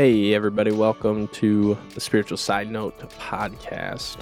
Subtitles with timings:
[0.00, 4.16] Hey, everybody, welcome to the Spiritual Side Note podcast.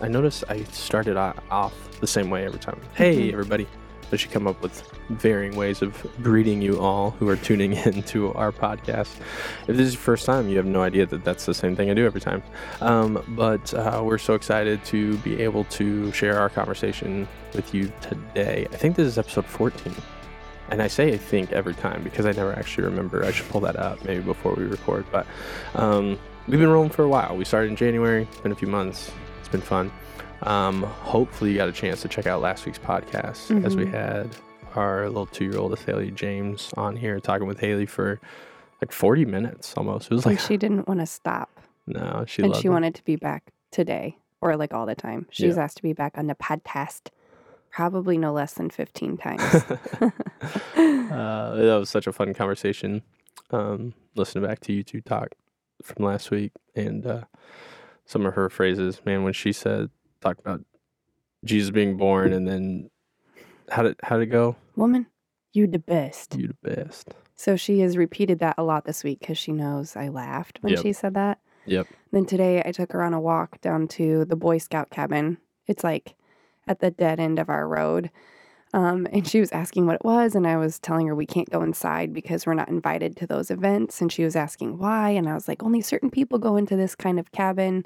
[0.00, 2.80] I notice I started off the same way every time.
[2.94, 3.32] Hey, Mhm.
[3.34, 3.68] everybody.
[4.12, 5.94] I should come up with varying ways of
[6.24, 9.14] greeting you all who are tuning in to our podcast.
[9.68, 11.88] If this is your first time, you have no idea that that's the same thing
[11.88, 12.42] I do every time.
[12.80, 17.92] Um, but uh, we're so excited to be able to share our conversation with you
[18.00, 18.66] today.
[18.72, 19.94] I think this is episode 14.
[20.70, 23.24] And I say I think every time because I never actually remember.
[23.24, 25.04] I should pull that up maybe before we record.
[25.12, 25.26] But
[25.74, 27.36] um, we've been rolling for a while.
[27.36, 28.22] We started in January.
[28.30, 29.10] It's been a few months.
[29.40, 29.90] It's been fun.
[30.42, 33.90] Um, hopefully, you got a chance to check out last week's podcast as we Mhm.
[33.92, 34.36] had
[34.74, 38.18] our little two-year-old Athalia James on here talking with Haley for
[38.80, 40.10] like 40 minutes almost.
[40.10, 41.50] It was like and she didn't want to stop.
[41.86, 42.70] no, she and she it.
[42.70, 45.26] wanted to be back today or like all the time.
[45.30, 47.08] She's was asked to be back on the podcast
[47.72, 49.40] probably no less than 15 times.
[50.00, 53.02] uh, that was such a fun conversation.
[53.50, 55.34] Um, listening back to you two talk
[55.82, 57.24] from last week and uh,
[58.04, 60.60] some of her phrases, man, when she said talked about
[61.44, 62.90] Jesus being born and then
[63.70, 64.56] how did how did it go?
[64.76, 65.06] Woman,
[65.52, 66.36] you the best.
[66.36, 67.14] You the best.
[67.34, 70.74] So she has repeated that a lot this week because she knows I laughed when
[70.74, 70.82] Yep.
[70.82, 71.40] she said that.
[71.66, 71.86] Yep.
[72.12, 75.38] Then today I took her on a walk down to the Boy Scout cabin.
[75.66, 76.14] It's like
[76.66, 78.10] at the dead end of our road.
[78.74, 81.50] Um, and she was asking what it was, and I was telling her we can't
[81.50, 84.00] go inside because we're not invited to those events.
[84.00, 86.94] And she was asking why, and I was like, only certain people go into this
[86.94, 87.84] kind of cabin.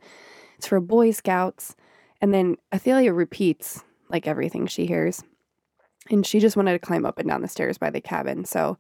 [0.58, 1.74] It's for Boy Scouts.
[2.20, 5.22] And then Athalia repeats like everything she hears,
[6.08, 8.44] and she just wanted to climb up and down the stairs by the cabin.
[8.44, 8.78] So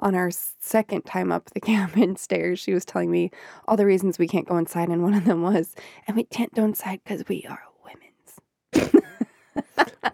[0.00, 3.30] on our second time up the cabin stairs, she was telling me
[3.68, 5.74] all the reasons we can't go inside, and one of them was,
[6.06, 7.62] and we can't go inside because we are.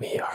[0.00, 0.33] We are.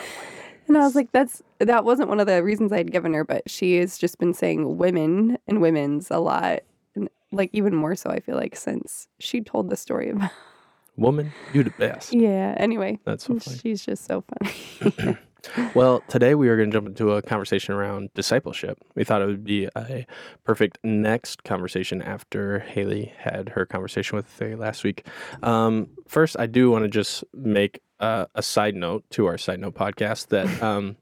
[0.67, 3.49] And I was like, that's that wasn't one of the reasons I'd given her, but
[3.49, 6.61] she has just been saying women and women's a lot.
[6.95, 10.31] And like even more so, I feel like since she told the story about
[10.97, 12.13] Woman, you're the best.
[12.13, 13.00] Yeah, anyway.
[13.03, 13.57] That's so funny.
[13.57, 15.17] She's just so funny.
[15.73, 18.77] Well, today we are going to jump into a conversation around discipleship.
[18.95, 20.05] We thought it would be a
[20.44, 25.05] perfect next conversation after Haley had her conversation with Faye last week.
[25.44, 29.59] Um, first, I do want to just make uh, a side note to our side
[29.59, 30.95] note podcast that um,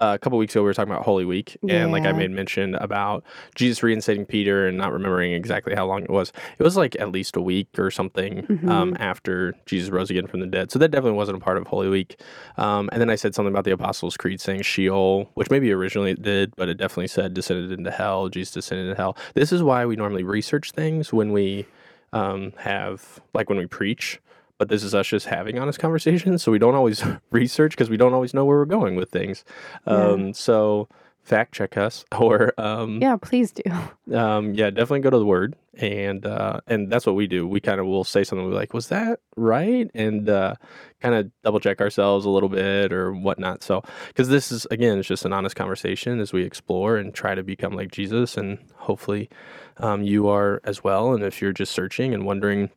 [0.00, 2.76] a couple weeks ago we were talking about Holy Week, and like I made mention
[2.76, 3.24] about
[3.56, 6.32] Jesus reinstating Peter and not remembering exactly how long it was.
[6.56, 10.38] It was like at least a week or something um, after Jesus rose again from
[10.38, 10.70] the dead.
[10.70, 12.20] So that definitely wasn't a part of Holy Week.
[12.56, 16.12] Um, and then I said something about the Apostles' Creed saying Sheol, which maybe originally
[16.12, 18.28] it did, but it definitely said descended into hell.
[18.28, 19.16] Jesus descended into hell.
[19.34, 21.66] This is why we normally research things when we
[22.12, 24.20] um, have, like when we preach.
[24.58, 26.42] But this is us just having honest conversations.
[26.42, 29.44] So we don't always research because we don't always know where we're going with things.
[29.86, 30.88] Um, So
[31.28, 33.62] fact check us or um, yeah, please do.
[34.16, 37.46] um, yeah, definitely go to the word, and uh, and that's what we do.
[37.46, 39.90] We kind of will say something like, was that right?
[39.94, 40.54] And uh,
[41.00, 43.62] kind of double check ourselves a little bit or whatnot.
[43.62, 47.34] So because this is again, it's just an honest conversation as we explore and try
[47.34, 49.28] to become like Jesus, and hopefully
[49.76, 51.12] um, you are as well.
[51.12, 52.70] And if you're just searching and wondering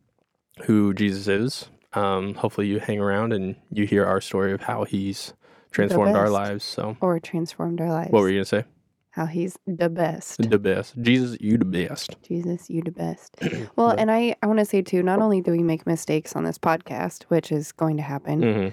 [0.66, 4.84] who Jesus is, um, hopefully you hang around and you hear our story of how
[4.84, 5.34] He's
[5.72, 6.64] transformed our lives.
[6.64, 8.12] So Or transformed our lives.
[8.12, 8.66] what were you gonna say?
[9.12, 10.50] How he's the best.
[10.50, 12.16] The best, Jesus, you the best.
[12.24, 13.36] Jesus, you the best.
[13.76, 16.34] Well, But- and I, I want to say too, not only do we make mistakes
[16.34, 18.70] on this podcast, which is going to happen, hmm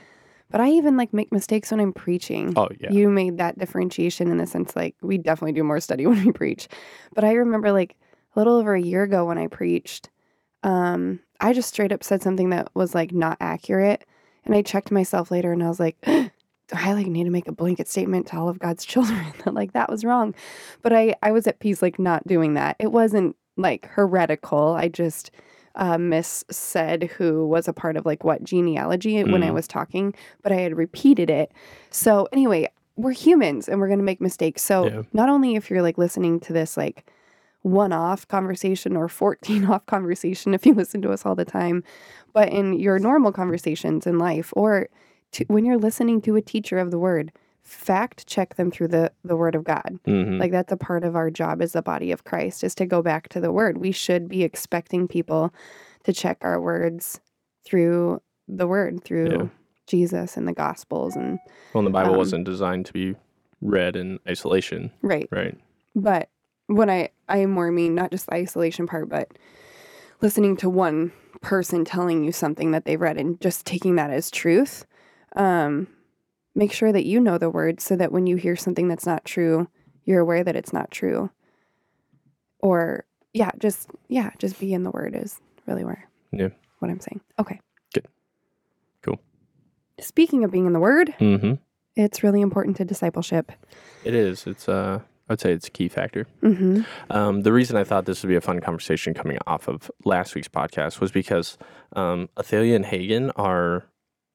[0.51, 2.55] but I even like make mistakes when I'm preaching.
[2.57, 2.91] Oh yeah.
[2.91, 6.33] You made that differentiation in the sense like we definitely do more study when we
[6.33, 6.69] preach.
[7.15, 7.97] But I remember like
[8.35, 10.09] a little over a year ago when I preached,
[10.63, 14.05] um, I just straight up said something that was like not accurate.
[14.45, 16.31] And I checked myself later and I was like, do
[16.73, 19.73] I like need to make a blanket statement to all of God's children that like
[19.73, 20.35] that was wrong.
[20.83, 22.77] But I, I was at peace like not doing that.
[22.79, 24.75] It wasn't like heretical.
[24.75, 25.31] I just
[25.75, 29.55] uh, miss said who was a part of like what genealogy when I Mm.
[29.55, 31.53] was talking, but I had repeated it.
[31.91, 34.63] So anyway, we're humans and we're going to make mistakes.
[34.63, 35.03] So Yeah.
[35.13, 37.09] not only if you're like listening to this like
[37.71, 41.85] one off conversation or 14 off conversation if you listen to us all the time,
[42.33, 44.89] but in your normal conversations in life or
[45.33, 47.33] to, when you're listening to a teacher of the word,
[47.63, 49.99] fact check them through the the word of God.
[50.07, 50.41] Mhm.
[50.41, 53.03] Like that's a part of our job as the body of Christ is to go
[53.03, 53.77] back to the word.
[53.77, 55.53] We should be expecting people
[56.05, 57.21] to check our words
[57.67, 59.49] through the word, through Yeah.
[59.87, 61.39] Jesus and the gospels and
[61.75, 63.17] well, the Bible um, wasn't designed to be
[63.61, 65.29] read in isolation, right.
[65.31, 65.59] right?
[65.95, 66.31] But
[66.69, 69.33] when I I more mean not just the isolation part, but
[70.23, 74.31] listening to one person telling you something that they've read and just taking that as
[74.31, 74.87] truth.
[75.37, 75.89] Um,
[76.55, 79.25] make sure that you know the word so that when you hear something that's not
[79.25, 79.69] true,
[80.05, 81.31] you're aware that it's not true.
[82.61, 86.49] Or yeah, just yeah, just be in the word is really where Yeah.
[86.81, 87.21] what I'm saying.
[87.39, 87.61] Okay.
[87.95, 88.09] Good.
[89.03, 89.21] Cool.
[90.01, 91.55] Speaking of being in the word, Mm-hmm.
[91.95, 93.53] it's really important to discipleship.
[94.05, 94.47] It is.
[94.47, 96.27] It's uh I'd say it's a key factor.
[96.41, 99.91] hmm Um, the reason I thought this would be a fun conversation coming off of
[100.05, 101.59] last week's podcast was because
[101.95, 103.85] um, Athalia and Hagen are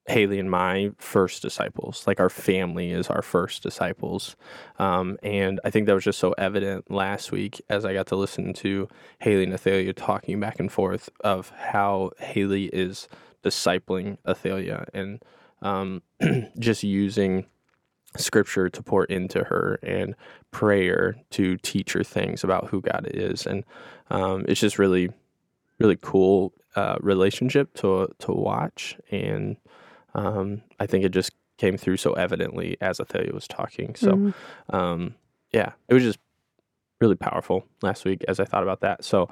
[0.07, 2.05] Haley and my first disciples.
[2.05, 4.35] Like our family is our first disciples.
[4.77, 8.17] Um, and I think that was just so evident last week as I got to
[8.17, 13.07] listen to Haley and Athalia talking back and forth of how Haley is
[13.43, 15.23] discipling Athalia and
[15.61, 16.01] um,
[16.59, 17.45] just using
[18.17, 20.15] scripture to pour into her and
[20.51, 23.45] prayer to teach her things about who God is.
[23.45, 23.63] And
[24.09, 25.09] um, it's just really,
[25.79, 28.97] really cool uh, relationship to to watch.
[29.11, 29.57] And
[30.15, 33.95] um, I think it just came through so evidently as Athalia was talking.
[33.95, 34.33] So Mhm.
[34.69, 35.15] um,
[35.51, 36.19] yeah, it was just
[36.99, 39.03] really powerful last week as I thought about that.
[39.03, 39.29] So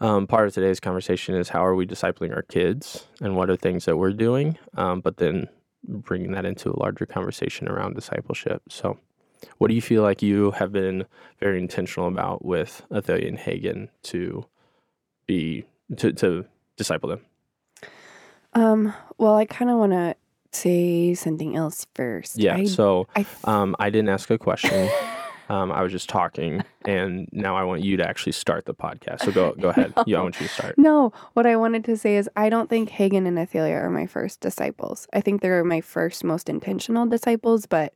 [0.00, 3.56] um, part of today's conversation is how are we discipling our kids and what are
[3.56, 5.48] things that we're doing, um, but then
[5.84, 8.62] bringing that into a larger conversation around discipleship.
[8.68, 8.98] So
[9.58, 11.04] what do you feel like you have been
[11.40, 14.44] very intentional about with Athalia and Hagen to
[15.26, 15.64] be
[15.96, 16.44] to, to
[16.76, 17.20] disciple them?
[18.54, 20.14] Um, well, I kind of want to
[20.52, 22.38] say something else first.
[22.38, 22.56] Yeah.
[22.56, 24.90] I, so I, um, I didn't ask a question.
[25.52, 29.20] Um, I was just talking, and now I want you to actually start the podcast.
[29.20, 29.92] So go go ahead.
[30.06, 30.78] Yeah, I want you to start.
[30.78, 34.06] no, what I wanted to say is I don't think Hagen and Athalia are my
[34.06, 35.06] first disciples.
[35.12, 37.92] I think they're my first most intentional disciples, but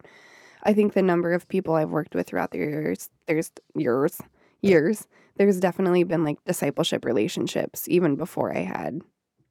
[0.64, 4.20] I think the number of people I've worked with throughout the years, there's years,
[4.60, 5.06] years,
[5.36, 9.00] there's definitely been like discipleship relationships even before I had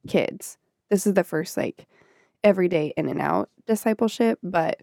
[0.06, 0.58] kids.
[0.90, 1.86] This is the first like
[2.44, 4.80] everyday in and out discipleship, but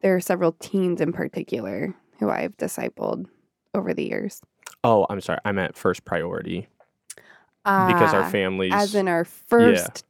[0.00, 1.94] there are several teens in particular
[2.24, 3.26] who I've discipled
[3.74, 4.40] over the years.
[4.82, 5.38] Oh, I'm sorry.
[5.44, 6.68] I meant first priority
[7.86, 8.72] because our Ah, families.
[8.72, 10.04] as in our first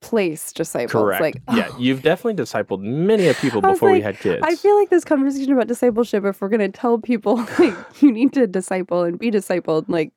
[0.00, 0.90] place disciples.
[0.92, 1.20] correct.
[1.20, 4.40] Like, yeah, you've definitely discipled many of people before we had kids.
[4.42, 8.10] I feel like this conversation about discipleship, if we're going to tell people like you
[8.12, 10.12] need to disciple and be discipled, like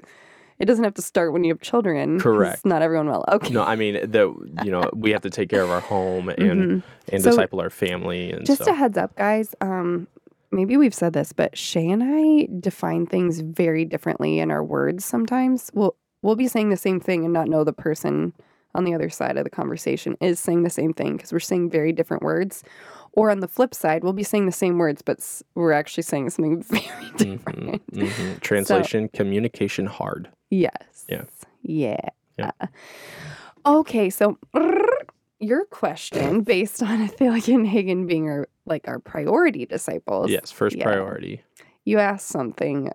[0.60, 2.20] it doesn't have to start when you have children.
[2.20, 2.66] Correct.
[2.66, 3.26] Not everyone will.
[3.32, 3.54] Okay.
[3.54, 4.34] no, I mean the
[4.64, 6.84] you know we have to take care of our home and Mhm.
[7.12, 9.56] and So, disciple our family and Just so a heads up, guys.
[9.62, 10.08] Um,
[10.52, 15.06] maybe we've said this, but Shay and I define things very differently in our words.
[15.06, 18.34] Sometimes we'll we'll be saying the same thing and not know the person
[18.76, 21.70] on the other side of the conversation is saying the same thing because we're saying
[21.70, 22.64] very different words.
[23.14, 25.20] Or on the flip side, we'll be saying the same words, but
[25.56, 27.88] we're actually saying something very Mhm, different.
[27.92, 28.40] mhm.
[28.42, 30.30] translation communication hard.
[30.52, 31.06] Yes.
[31.10, 31.24] Yeah.
[31.64, 32.10] Yeah.
[32.38, 32.52] Yeah.
[33.66, 34.38] Okay, so
[35.40, 40.30] your question based on Athalia and Hagen being our like our priority disciples.
[40.30, 40.84] Yes, first yeah.
[40.84, 41.42] priority.
[41.86, 42.92] You asked something.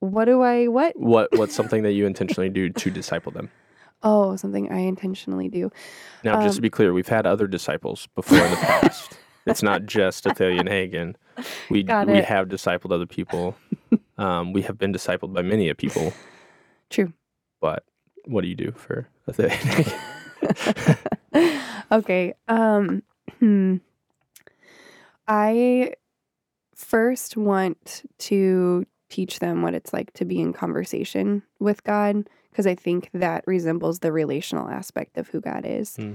[0.00, 0.98] What do I what?
[0.98, 3.50] What what's something that you intentionally do to disciple them?
[4.02, 5.70] Oh, something I intentionally do.
[6.22, 9.18] Now, just Um, to be clear, we've had other disciples before in the past.
[9.46, 11.16] it's not just Athalia and Hagen.
[11.70, 13.56] We we have discipled other people.
[14.18, 16.12] Um, we have been discipled by many a people.
[16.90, 17.12] True.
[17.60, 17.84] But
[18.26, 19.98] what do you do for Athalia and Hagen?
[21.92, 22.34] okay.
[22.48, 23.02] Um
[23.40, 23.76] hmm.
[25.28, 25.92] I
[26.74, 32.66] first want to teach them what it's like to be in conversation with God because
[32.66, 35.96] I think that resembles the relational aspect of who God is.
[35.96, 36.14] Hmm.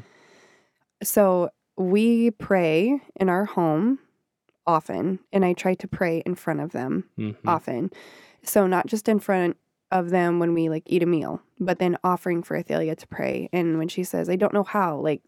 [1.03, 3.99] So we pray in our home
[4.67, 7.35] often, and I try to pray in front of them Mhm.
[7.45, 7.91] often.
[8.43, 9.57] So not just in front
[9.91, 13.49] of them when we like eat a meal, but then offering for Athalia to pray.
[13.51, 15.21] And when she says, I don't know how, like,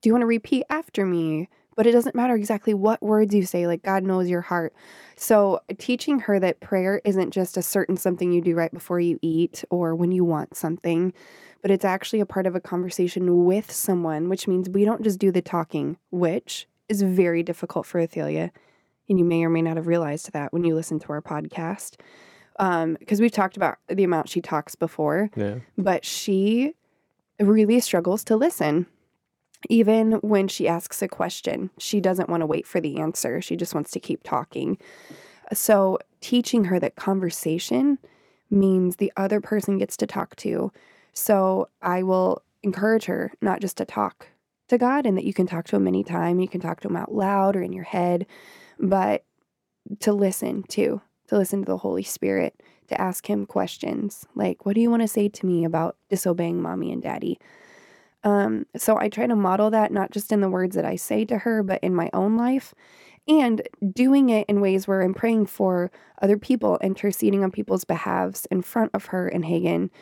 [0.00, 1.48] do you want to repeat after me?
[1.74, 4.74] But it doesn't matter exactly what words you say, like God knows your heart.
[5.16, 9.18] So teaching her that prayer isn't just a certain something you do right before you
[9.22, 11.14] eat or when you want something,
[11.62, 15.18] but it's actually a part of a conversation with someone, which means we don't just
[15.18, 18.50] do the talking, which is very difficult for Athalia.
[19.08, 21.96] And you may or may not have realized that when you listen to our podcast.
[22.58, 25.56] Um, because we've talked about the amount she talks before, Yeah.
[25.78, 26.74] but she
[27.40, 28.86] really struggles to listen.
[29.68, 33.40] Even when she asks a question, she doesn't want to wait for the answer.
[33.40, 34.76] She just wants to keep talking.
[35.52, 37.98] So, teaching her that conversation
[38.50, 40.72] means the other person gets to talk to.
[41.12, 44.28] So, I will encourage her not just to talk
[44.68, 46.96] to God and that you can talk to him anytime, you can talk to him
[46.96, 48.26] out loud or in your head,
[48.78, 49.24] but
[50.00, 51.00] to listen too,
[51.32, 55.00] to listen to the Holy Spirit, to ask him questions like, What do you want
[55.00, 57.38] to say to me about disobeying mommy and daddy?
[58.22, 61.24] Um, so I try to model that not just in the words that I say
[61.24, 62.74] to her, but in my own life.
[63.28, 63.62] and
[63.92, 68.62] doing it in ways where I'm praying for other people, interceding on people's behalves in
[68.62, 69.92] front of her and Hagen.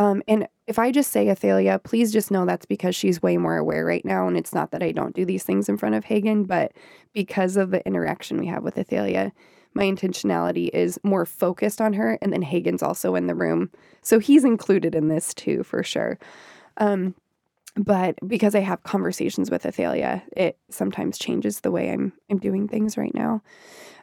[0.00, 3.56] Um, and if I just say Athalia, please just know that's because she's way more
[3.56, 4.26] aware right now.
[4.26, 6.72] And it's not that I don't do these things in front of Hagen, but
[7.12, 9.32] because of the interaction we have with Athalia,
[9.76, 12.18] my intentionality is more focused on her.
[12.22, 13.70] And then Hagen's also in the room.
[14.02, 16.18] So he's included in this too, for sure.
[16.78, 17.14] Um,
[17.76, 22.66] but because I have conversations with Athalia, it sometimes changes the way I'm I'm doing
[22.66, 23.42] things right now.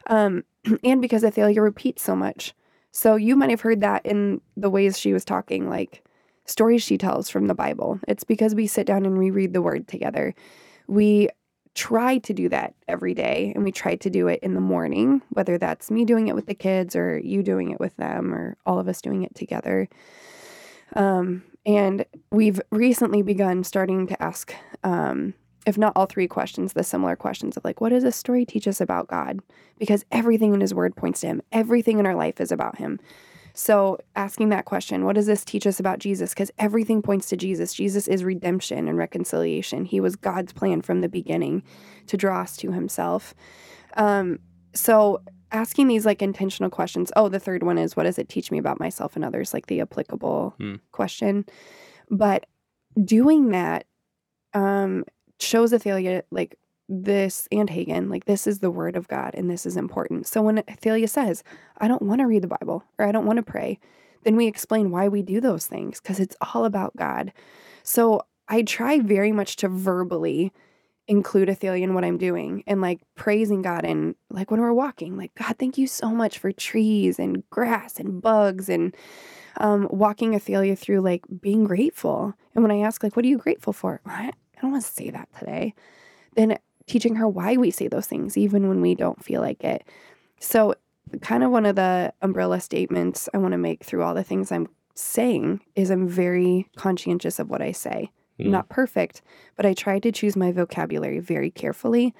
[0.06, 0.44] Um,
[0.84, 2.54] and because Athalia repeats so much.
[2.92, 6.04] So you might have heard that in the ways she was talking, like
[6.46, 7.98] stories she tells from the Bible.
[8.06, 10.34] It's because we sit down and reread the word together.
[10.86, 11.30] We
[11.74, 15.20] try to do that every day and we try to do it in the morning,
[15.30, 18.56] whether that's me doing it with the kids or you doing it with them or
[18.64, 19.88] all of us doing it together.
[20.94, 24.54] Um, and we've recently begun starting to ask,
[24.84, 25.34] um,
[25.66, 28.68] if not all three questions, the similar questions of like, what does this story teach
[28.68, 29.40] us about God?
[29.78, 33.00] Because everything in His Word points to Him, everything in our life is about Him.
[33.56, 36.30] So, asking that question, what does this teach us about Jesus?
[36.30, 37.72] Because everything points to Jesus.
[37.72, 39.84] Jesus is redemption and reconciliation.
[39.84, 41.62] He was God's plan from the beginning
[42.08, 43.32] to draw us to Himself.
[43.96, 44.40] Um,
[44.74, 47.12] so, asking these like intentional questions.
[47.14, 49.54] Oh, the third one is what does it teach me about myself and others?
[49.54, 50.74] Like the applicable Hmm.
[50.90, 51.46] question.
[52.10, 52.46] But
[53.04, 53.86] doing that
[54.52, 55.04] um,
[55.38, 56.56] shows Athalia like
[56.88, 60.26] this and Hagen, like this is the word of God and this is important.
[60.26, 61.42] So when Athalia says,
[61.78, 63.78] I don't want to read the Bible or I don't want to pray,
[64.24, 67.32] then we explain why we do those things because it's all about God.
[67.82, 70.52] So I try very much to verbally
[71.06, 75.16] include Athalia in what I'm doing and like praising God and like when we're walking,
[75.16, 78.94] like, God, thank you so much for trees and grass and bugs and
[79.58, 82.34] um, walking Athalia through like being grateful.
[82.54, 84.00] And when I ask, like, what are you grateful for?
[84.06, 85.74] I, I don't want to say that today.
[86.36, 89.86] Then teaching her why we say those things, even when we don't feel like it.
[90.40, 90.74] So,
[91.20, 94.50] kind of one of the umbrella statements I want to make through all the things
[94.50, 98.10] I'm saying is I'm very conscientious of what I say.
[98.40, 98.46] Mm.
[98.46, 99.22] Not perfect,
[99.56, 102.14] but I try to choose my vocabulary very carefully.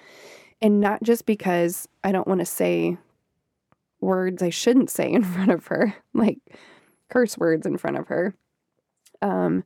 [0.63, 2.97] And not just because I don't want to say
[4.01, 6.39] words I shouldn't say in front of her, like
[7.11, 8.35] curse words in front of her.
[9.23, 9.65] Um,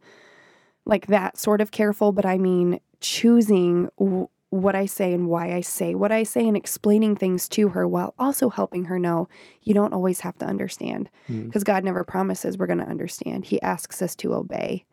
[0.84, 5.52] like that sort of careful, but I mean choosing w- what I say and why
[5.54, 9.28] I say what I say and explaining things to her while also helping her know
[9.62, 11.46] you don't always have to understand Mm.
[11.46, 13.44] because God never promises we're going to understand.
[13.44, 14.86] He asks us to obey.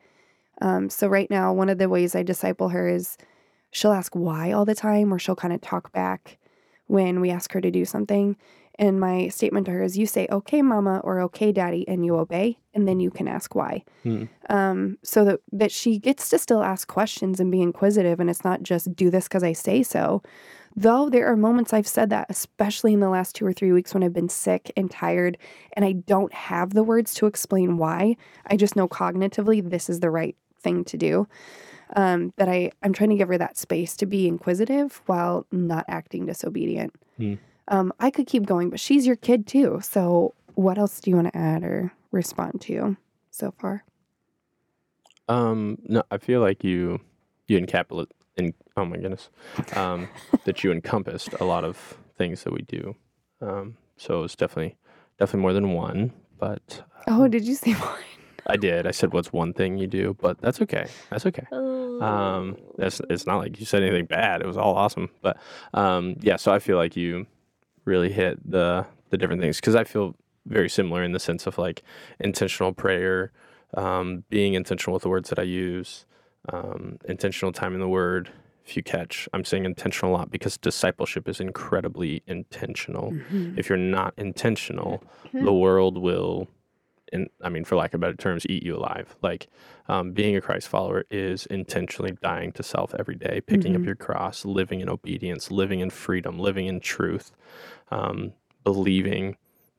[0.61, 3.17] Um, so, right now, one of the ways I disciple her is
[3.71, 6.37] she'll ask why all the time, or she'll kind of talk back
[6.87, 8.35] when we ask her to do something.
[8.77, 12.17] And my statement to her is you say, okay, mama, or okay, daddy, and you
[12.17, 13.83] obey, and then you can ask why.
[14.03, 14.27] Mm.
[14.49, 18.43] Um, so that, that she gets to still ask questions and be inquisitive, and it's
[18.43, 20.21] not just do this because I say so.
[20.75, 23.93] Though there are moments I've said that, especially in the last two or three weeks
[23.93, 25.37] when I've been sick and tired,
[25.73, 28.17] and I don't have the words to explain why.
[28.47, 31.27] I just know cognitively this is the right thing to do.
[31.95, 35.85] Um, that I, I'm trying to give her that space to be inquisitive while not
[35.87, 36.93] acting disobedient.
[37.17, 37.35] Hmm.
[37.67, 39.79] Um, I could keep going, but she's your kid too.
[39.81, 42.97] So, what else do you want to add or respond to
[43.31, 43.83] so far?
[45.27, 46.99] Um, no, I feel like you
[47.47, 48.07] you encapsulate
[48.37, 49.29] in oh my goodness,
[49.75, 50.07] um,
[50.45, 52.95] that you encompassed a lot of things that we do.
[53.41, 54.77] Um, so it's definitely
[55.19, 58.03] definitely more than one, but Oh, did you say mine?
[58.47, 58.85] I did.
[58.85, 60.85] I said what's one thing you do, but that's okay.
[61.09, 61.47] That's okay.
[61.51, 64.41] Um, that's it's not like you said anything bad.
[64.41, 65.37] It was all awesome, but
[65.73, 66.35] um, yeah.
[66.35, 67.25] So I feel like you
[67.85, 70.15] really hit the the different things because I feel
[70.45, 71.83] very similar in the sense of like
[72.19, 73.31] intentional prayer,
[73.75, 76.05] um, being intentional with the words that I use,
[76.51, 78.29] um, intentional time in the Word.
[78.65, 83.13] If you catch, I'm saying intentional a lot because discipleship is incredibly intentional.
[83.55, 86.47] If you're not intentional, the world will
[87.13, 89.15] and I mean, for lack of better terms, eat you alive.
[89.21, 89.47] Like
[89.87, 93.85] um, being a Christ follower is intentionally dying to self every day, picking up Mhm.
[93.85, 97.31] your cross, living in obedience, living in freedom, living in truth,
[97.91, 99.37] um, believing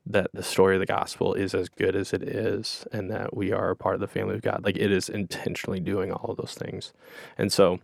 [0.08, 3.52] that the story of the gospel is as good as it is and that we
[3.52, 4.62] are a part of the family of God.
[4.64, 6.92] Like it is intentionally doing all of those things.
[7.36, 7.80] And so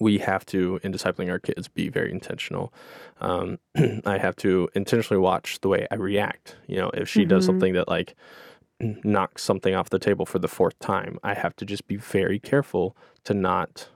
[0.00, 2.72] we have to, in discipling our kids, be very intentional.
[3.20, 3.58] Um,
[4.04, 6.56] I have to intentionally watch the way I react.
[6.66, 7.46] You know, if she does Mhm.
[7.46, 8.14] something that like
[8.80, 12.38] knocks something off the table for the fourth time, I have to just be very
[12.38, 13.88] careful to not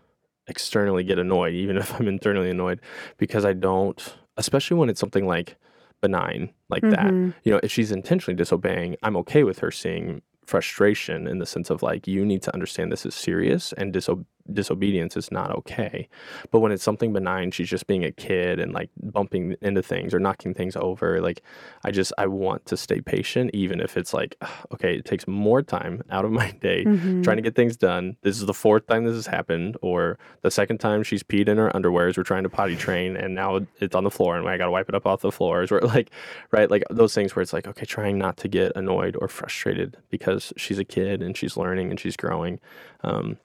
[0.47, 2.81] externally get annoyed, even if I'm internally annoyed,
[3.19, 5.57] because I don't, especially when it's something like
[6.01, 7.11] benign like that.
[7.13, 7.35] Mhm.
[7.45, 11.69] You know, if she's intentionally disobeying, I'm okay with her seeing frustration in the sense
[11.71, 16.09] of like, you need to understand this is serious and diso- disobedience is not okay.
[16.51, 20.15] But when it's something benign, she's just being a kid and like bumping into things
[20.15, 21.21] or knocking things over.
[21.21, 21.43] Like,
[21.85, 24.37] I just, I want to stay patient, even if it's like,
[24.73, 27.23] okay, it takes more time out of my day mm-hmm.
[27.23, 28.17] trying to get things done.
[28.23, 31.59] This is the fourth time this has happened, or the second time she's peed in
[31.59, 34.49] her underwear as we're trying to potty train and now it's on the floor and
[34.49, 35.71] I got to wipe it up off the floors.
[35.71, 36.11] Or like,
[36.51, 39.97] right, like those things where it's like, okay, trying not to get annoyed or frustrated
[40.11, 42.61] because she's a kid and she's learning and she's growing.
[43.03, 43.39] Um,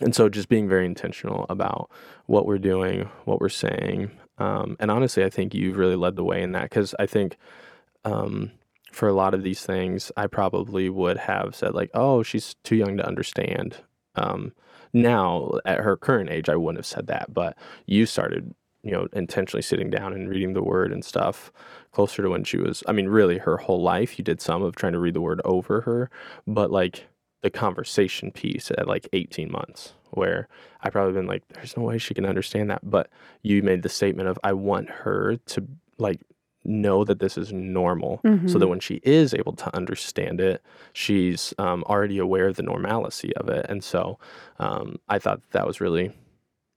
[0.00, 1.90] and so just being very intentional about
[2.26, 4.10] what we're doing, what we're saying.
[4.38, 7.36] Um, and honestly, I think you've really led the way in that because I think
[8.04, 8.52] um,
[8.92, 12.76] for a lot of these things, I probably would have said, like, oh, she's too
[12.76, 13.76] young to understand.
[14.14, 14.52] Um,
[14.92, 19.06] now, at her current age, I wouldn't have said that, but you started, you know,
[19.12, 21.52] intentionally sitting down and reading the word and stuff
[21.92, 24.18] closer to when she was, I mean, really her whole life.
[24.18, 26.10] You did some of trying to read the word over her,
[26.46, 27.06] but like,
[27.42, 30.48] the conversation piece at like 18 months where
[30.82, 32.88] I probably been like, there's no way she can understand that.
[32.88, 33.10] But
[33.42, 35.66] you made the statement of, I want her to
[35.98, 36.20] like
[36.64, 38.46] know that this is normal mm-hmm.
[38.46, 38.70] so that mm-hmm.
[38.70, 43.48] when she is able to understand it, she's um, already aware of the normalcy of
[43.48, 43.66] it.
[43.68, 44.18] And so
[44.58, 46.12] um, I thought that was really,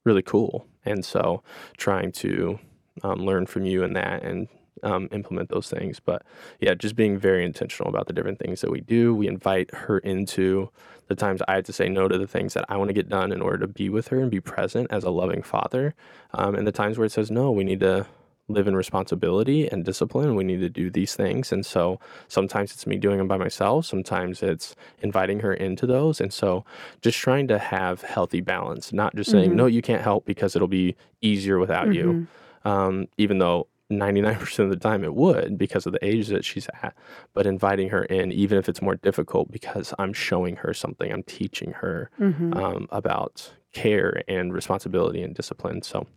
[0.05, 0.65] really cool.
[0.85, 1.43] And so
[1.77, 2.59] trying to
[3.03, 4.47] um, learn from you in that and
[4.83, 5.99] um, implement those things.
[5.99, 6.23] But
[6.59, 9.15] yeah, just being very intentional about the different things that we do.
[9.15, 10.69] We invite her into
[11.07, 13.09] the times I have to say no to the things that I want to get
[13.09, 15.95] done in order to be with her and be present as a loving father.
[16.33, 18.07] Um, and the times where it says no, we need to
[18.49, 20.35] live in responsibility and discipline.
[20.35, 21.51] We need to do these things.
[21.51, 23.85] And so sometimes it's me doing them by myself.
[23.85, 26.19] Sometimes it's inviting her into those.
[26.19, 26.65] And so
[27.01, 29.57] just trying to have healthy balance, not just saying, mm-hmm.
[29.57, 31.93] no, you can't help because it'll be easier without mm-hmm.
[31.93, 32.27] you.
[32.65, 33.67] Um, even though
[33.99, 36.95] 99% of the time it would because of the age that she's at,
[37.33, 41.23] but inviting her in, even if it's more difficult, because I'm showing her something, I'm
[41.23, 42.53] teaching her mm-hmm.
[42.53, 45.81] um, about care and responsibility and discipline.
[45.81, 46.07] So,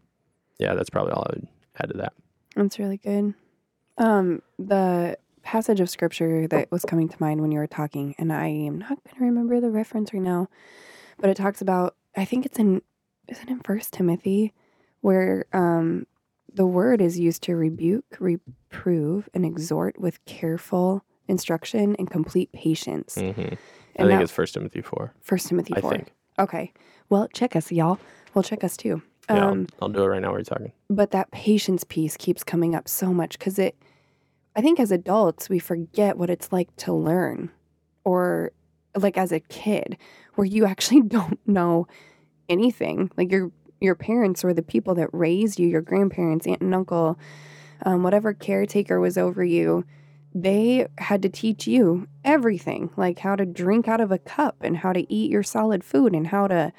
[0.58, 2.12] yeah, that's probably all I would add to that.
[2.54, 3.34] That's really good.
[3.98, 8.32] Um, the passage of scripture that was coming to mind when you were talking, and
[8.32, 10.48] I am not going to remember the reference right now,
[11.18, 12.82] but it talks about, I think it's in,
[13.28, 14.52] is it in First Timothy,
[15.02, 16.06] where um,
[16.56, 23.16] the word is used to rebuke, reprove, and exhort with careful instruction and complete patience.
[23.16, 23.40] Mm-hmm.
[23.40, 25.12] I think that, it's First Timothy four.
[25.20, 25.92] First Timothy four.
[25.92, 26.12] I think.
[26.38, 26.72] Okay.
[27.10, 27.98] Well, check us, y'all.
[28.34, 29.02] Well, check us too.
[29.28, 30.28] Yeah, um, I'll, I'll, do it right now.
[30.28, 30.72] While we're talking.
[30.88, 33.76] But that patience piece keeps coming up so much because it.
[34.54, 37.50] I think as adults we forget what it's like to learn,
[38.04, 38.52] or
[38.94, 39.98] like as a kid,
[40.36, 41.86] where you actually don't know
[42.48, 43.10] anything.
[43.16, 47.18] Like you're your parents or the people that raised you, your grandparents, aunt and uncle,
[47.84, 49.84] um, whatever caretaker was over you,
[50.34, 54.78] they had to teach you everything like how to drink out of a cup and
[54.78, 56.72] how to eat your solid food and how to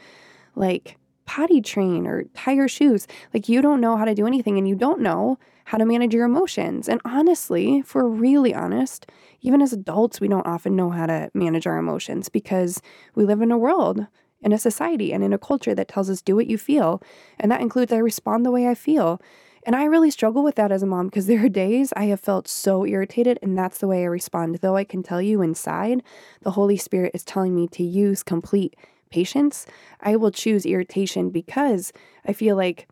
[0.56, 3.08] like potty train or tie your shoes.
[3.34, 6.14] Like you don't know how to do anything and you don't know how to manage
[6.14, 6.88] your emotions.
[6.88, 9.06] And honestly, if we're really honest,
[9.42, 12.82] even as adults, we don't often know how to manage our emotions because
[13.16, 14.08] we live in a world
[14.42, 17.02] in a society and in a culture that tells us do what you feel.
[17.40, 19.22] And that includes I respond the way I feel.
[19.66, 22.22] And I really struggle with that as a mom because there are days I have
[22.22, 24.60] felt so irritated and that's the way I respond.
[24.62, 26.04] Though I can tell you inside,
[26.42, 28.76] the Holy Spirit is telling me to use complete
[29.10, 29.66] patience,
[30.02, 31.92] I will choose irritation because
[32.26, 32.88] I feel like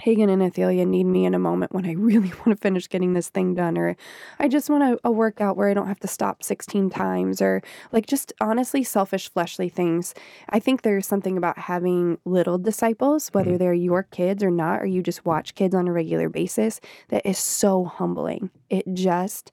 [0.00, 3.12] Hagen and Athalia need me in a moment when I really want to finish getting
[3.12, 3.96] this thing done, or
[4.38, 7.62] I just want a, a, workout where I don't have to stop 16 times, or
[7.92, 10.14] like just honestly selfish, fleshly things.
[10.48, 13.58] I think there's something about having little disciples, whether mm-hmm.
[13.58, 17.24] they're your kids or not, or you just watch kids on a regular basis, that
[17.26, 18.50] is so humbling.
[18.68, 19.52] It just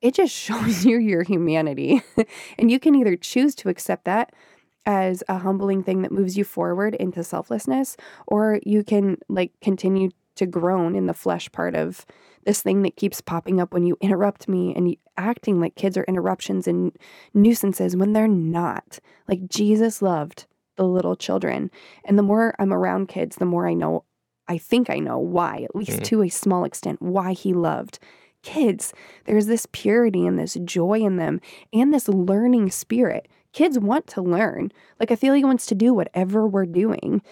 [0.00, 2.02] it just shows you your humanity.
[2.58, 4.32] and you can either choose to accept that
[4.86, 10.10] as a humbling thing that moves you forward into selflessness, or you can like continue
[10.36, 12.06] to groan in the flesh part of
[12.44, 16.04] this thing that keeps popping up when you interrupt me and acting like kids are
[16.04, 16.96] interruptions and
[17.34, 18.98] nuisances when they're not.
[19.28, 21.70] Like Jesus loved the little children.
[22.04, 24.04] And the more I'm around kids, the more I know,
[24.48, 26.04] I think I know why, at least mm.
[26.04, 27.98] to a small extent, why he loved
[28.42, 28.94] kids.
[29.26, 34.22] There's this purity and this joy in them and this learning spirit kids want to
[34.22, 34.72] learn.
[34.98, 37.22] Like Athalia wants to do whatever we're doing.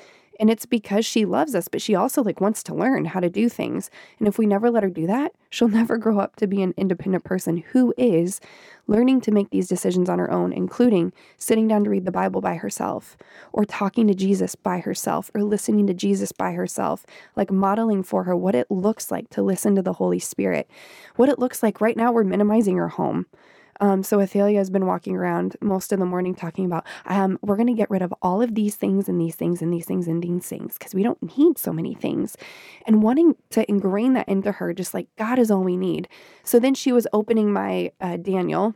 [0.40, 3.28] And it's because she loves us, but she also like wants to learn how to
[3.28, 3.90] do things.
[4.18, 6.74] And if we never let her do that, she'll never grow up to be an
[6.76, 8.40] independent person who is
[8.86, 12.40] learning to make these decisions on her own, including sitting down to read the Bible
[12.40, 13.16] by herself,
[13.52, 17.04] or talking to Jesus by herself, or listening to Jesus by herself,
[17.34, 20.70] like modeling for her what it looks like to listen to the Holy Spirit.
[21.16, 23.26] What it looks like right now, we're minimizing her home.
[23.80, 27.56] Um, so Athalia has been walking around most of the morning talking about, um, we're
[27.56, 30.08] going to get rid of all of these things and these things and these things
[30.08, 32.36] and these things because we don't need so many things.
[32.86, 36.08] And wanting to ingrain that into her, just like God is all we need.
[36.42, 38.74] So then she was opening my uh, Daniel.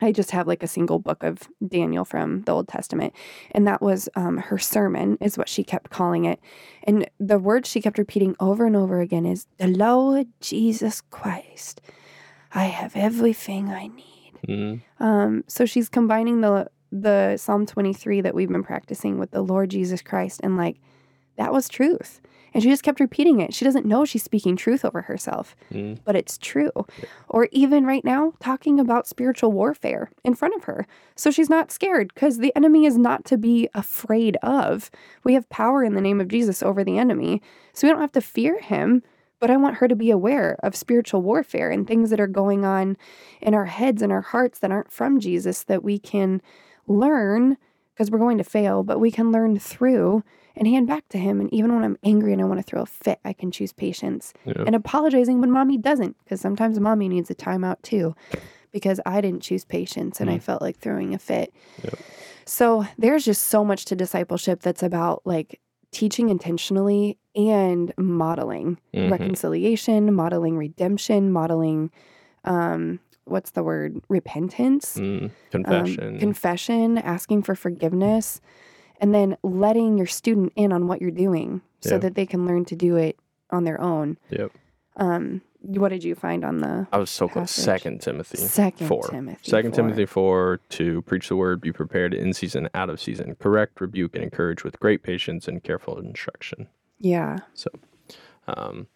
[0.00, 3.14] I just have like a single book of Daniel from the Old Testament.
[3.50, 6.38] And that was um, her sermon, is what she kept calling it.
[6.84, 11.80] And the word she kept repeating over and over again is, The Lord Jesus Christ.
[12.52, 14.17] I have everything I need.
[14.46, 19.42] Mm, Um, so she's combining the the Psalm 23 that we've been practicing with the
[19.42, 20.76] Lord Jesus Christ and like
[21.36, 22.20] that was truth.
[22.54, 23.52] And she just kept repeating it.
[23.52, 26.72] She doesn't know she's speaking truth over herself, mm, but it's true.
[27.28, 30.86] Or even right now talking about spiritual warfare in front of her.
[31.14, 34.90] So she's not scared because the enemy is not to be afraid of.
[35.24, 37.42] We have power in the name of Jesus over the enemy.
[37.74, 39.02] So we don't have to fear him.
[39.40, 42.64] But I want her to be aware of spiritual warfare and things that are going
[42.64, 42.96] on
[43.40, 46.42] in our heads and our hearts that aren't from Jesus that we can
[46.88, 47.56] learn
[47.94, 50.22] because we're going to fail, but we can learn through
[50.56, 51.40] and hand back to Him.
[51.40, 53.72] And even when I'm angry and I want to throw a fit, I can choose
[53.72, 54.64] patience yeah.
[54.66, 58.16] and apologizing when mommy doesn't because sometimes mommy needs a timeout too
[58.72, 60.42] because I didn't choose patience and I Mm.
[60.42, 61.52] felt like throwing a fit.
[62.44, 69.10] So there's just so much to discipleship that's about like teaching intentionally and modeling Mhm.
[69.10, 71.90] reconciliation, modeling redemption, modeling
[72.44, 76.18] um what's the word repentance, Mm, um, confession.
[76.18, 78.40] confession, asking for forgiveness,
[79.00, 81.98] and then letting your student in on what you're doing so Yeah.
[81.98, 83.18] that they can learn to do it
[83.50, 84.16] on their own.
[84.30, 84.52] Yep.
[84.96, 87.50] Um, what did you find on the I was so close.
[87.50, 88.38] Second Timothy.
[88.38, 89.02] Second four.
[89.08, 89.50] Timothy?
[89.50, 89.84] Second four?
[89.84, 94.14] Timothy four to preach the word, be prepared in season, out of season, correct, rebuke,
[94.14, 96.68] and encourage with great patience and careful instruction.
[96.98, 97.38] Yeah.
[97.54, 97.70] So,
[98.46, 98.86] um,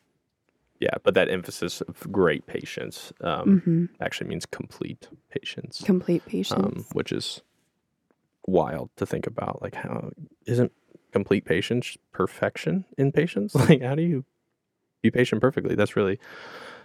[0.80, 6.60] yeah, but that emphasis of great patience um, hmm actually means complete patience, Complete patience.
[6.60, 7.42] um, which is
[8.46, 9.62] wild to think about.
[9.62, 10.10] Like, how
[10.46, 10.72] isn't
[11.12, 13.54] complete patience perfection in patience?
[13.68, 14.24] Like, how do you
[15.02, 15.74] be patient perfectly?
[15.74, 16.18] That's really.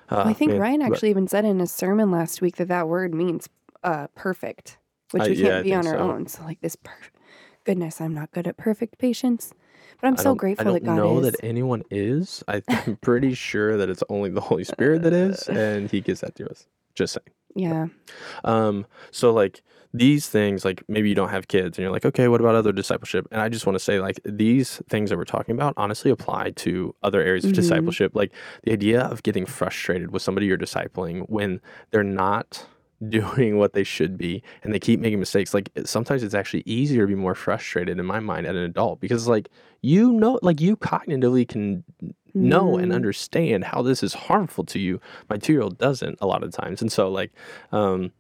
[0.10, 2.58] Uh, Well, I think man, Ryan but- actually even said in his sermon last week
[2.58, 3.48] that that word means
[3.84, 4.78] uh, perfect,
[5.12, 6.12] which I- we can't yeah, be on our so.
[6.12, 6.28] own.
[6.28, 6.92] So, like this, per-
[7.64, 9.54] goodness, I'm not good at perfect patience,
[10.02, 11.32] but I'm I so don't- grateful I don't that God know is.
[11.32, 12.44] that anyone is.
[12.48, 16.22] I- I'm pretty sure that it's only the Holy Spirit that is, and He gives
[16.22, 16.68] that to us.
[16.96, 17.37] Just saying.
[17.56, 17.88] Yeah.
[18.44, 19.62] Um, so like
[19.94, 22.72] these things, like maybe you don't have kids and you're like, okay, what about other
[22.72, 23.28] discipleship?
[23.32, 26.52] And I just want to say, like, these things that we're talking about honestly apply
[26.52, 27.56] to other areas of Mhm.
[27.56, 28.12] discipleship.
[28.16, 28.32] Like
[28.64, 32.66] the idea of getting frustrated with somebody you're discipling when they're not
[33.10, 35.54] doing what they should be and they keep making mistakes.
[35.54, 39.00] Like sometimes it's actually easier to be more frustrated in my mind as an adult
[39.00, 39.50] because like
[39.84, 41.84] you know like you cognitively can
[42.34, 42.96] know and Mm.
[42.96, 45.00] understand how this is harmful to you.
[45.30, 46.82] My two year old doesn't a lot of times.
[46.82, 47.32] And so like
[47.72, 48.12] um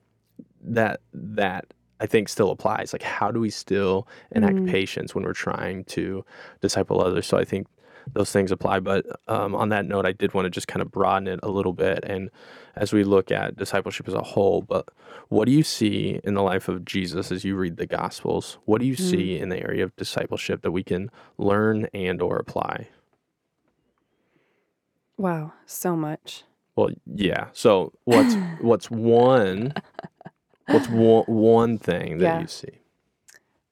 [0.63, 2.93] that that I think still applies.
[2.93, 4.67] Like how do we still enact Mm.
[4.67, 6.23] patience when we're trying to
[6.61, 7.25] disciple others?
[7.25, 7.67] So I think
[8.13, 8.79] those things apply.
[8.79, 11.49] But um, on that note, I did want to just kind of broaden it a
[11.49, 12.03] little bit.
[12.05, 12.29] And
[12.75, 14.87] as we look at discipleship as a whole, but
[15.29, 18.59] what do you see in the life of Jesus as you read the Gospels?
[18.65, 18.99] What do you Mm.
[19.09, 22.87] see in the area of discipleship that we can learn and or apply?
[25.17, 25.53] Wow.
[25.65, 26.43] So much.
[26.75, 27.47] Well, yeah.
[27.53, 29.73] So what's what's one
[30.67, 32.41] what's one, one thing that Yeah.
[32.41, 32.79] you see?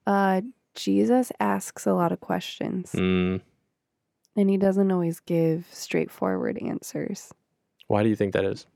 [0.06, 0.42] Uh,
[0.74, 3.40] Jesus asks a lot of questions, Mm,
[4.36, 7.32] and he doesn't always give straightforward answers.
[7.88, 8.66] why do you think that is?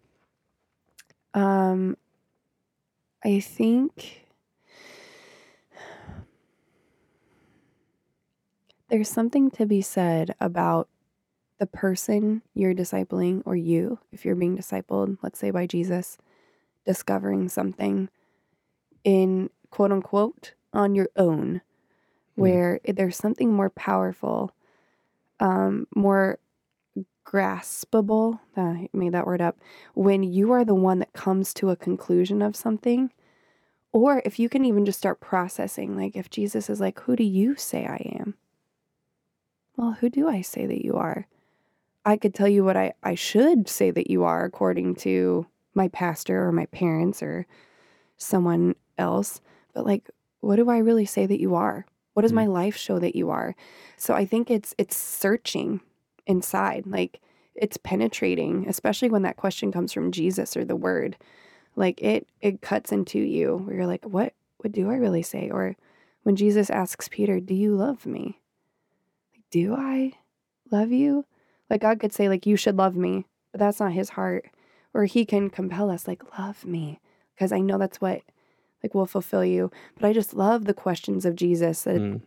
[1.35, 1.97] Um,
[3.25, 4.27] I think
[8.89, 10.89] there's something to be said about
[11.61, 16.19] the person you're discipling, or you, if you're being discipled, let's say by Jesus,
[16.87, 18.09] discovering something
[19.05, 21.61] in quote unquote on your own,
[22.35, 24.53] where there's something more powerful,
[25.39, 26.39] um, more
[27.27, 28.41] graspable.
[28.57, 29.59] Uh, I made that word up.
[29.95, 33.13] When you are the one that comes to a conclusion of something,
[33.93, 37.25] or if you can even just start processing, like if Jesus is like, Who do
[37.25, 38.35] you say I am?
[39.77, 41.27] Well, who do I say that you are?
[42.05, 45.89] I could tell you what I, I should say that you are according to my
[45.89, 47.47] pastor or my parents or
[48.17, 49.41] someone else.
[49.75, 50.11] But like,
[50.41, 51.87] what do I really say that you are?
[52.15, 52.37] What does Mm.
[52.37, 53.55] my life show that you are?
[53.97, 55.81] So I think it's it's searching
[56.27, 56.87] inside.
[56.87, 57.21] Like
[57.55, 61.17] it's penetrating, especially when that question comes from Jesus or the word.
[61.77, 65.51] Like it it cuts into you where you're like, what what do I really say?
[65.51, 65.77] Or
[66.23, 68.41] when Jesus asks Peter, Do you love me?
[69.35, 70.13] Like, do I
[70.71, 71.25] love you?
[71.71, 74.47] Like God could say, like, you should love me, but that's not his heart.
[74.93, 77.01] Or he can compel us, like, love me.
[77.35, 78.21] because I know that's what
[78.83, 79.71] like will fulfill you.
[79.99, 82.21] But I just love the questions of Jesus that Mm.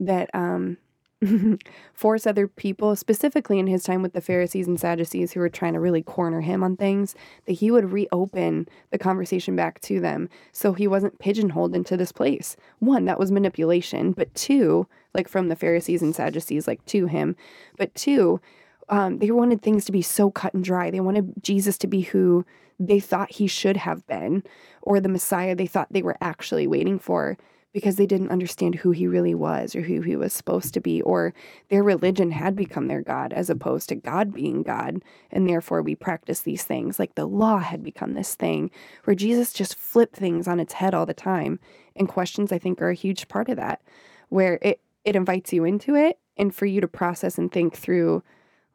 [0.00, 0.76] that um
[1.94, 5.72] force other people, specifically in his time with the Pharisees and Sadducees who were trying
[5.72, 7.14] to really corner him on things,
[7.46, 12.12] that he would reopen the conversation back to them so he wasn't pigeonholed into this
[12.12, 12.54] place.
[12.78, 17.34] One, that was manipulation, but two, like from the Pharisees and Sadducees, like to him,
[17.78, 18.40] but two,
[18.88, 20.90] um, they wanted things to be so cut and dry.
[20.90, 22.44] They wanted Jesus to be who
[22.78, 24.42] they thought he should have been,
[24.82, 27.36] or the Messiah they thought they were actually waiting for
[27.72, 31.02] because they didn't understand who he really was or who he was supposed to be,
[31.02, 31.34] or
[31.68, 35.02] their religion had become their God as opposed to God being God.
[35.30, 36.98] And therefore, we practice these things.
[36.98, 38.70] Like the law had become this thing
[39.04, 41.60] where Jesus just flipped things on its head all the time.
[41.94, 43.82] And questions, I think, are a huge part of that,
[44.30, 48.22] where it, it invites you into it and for you to process and think through,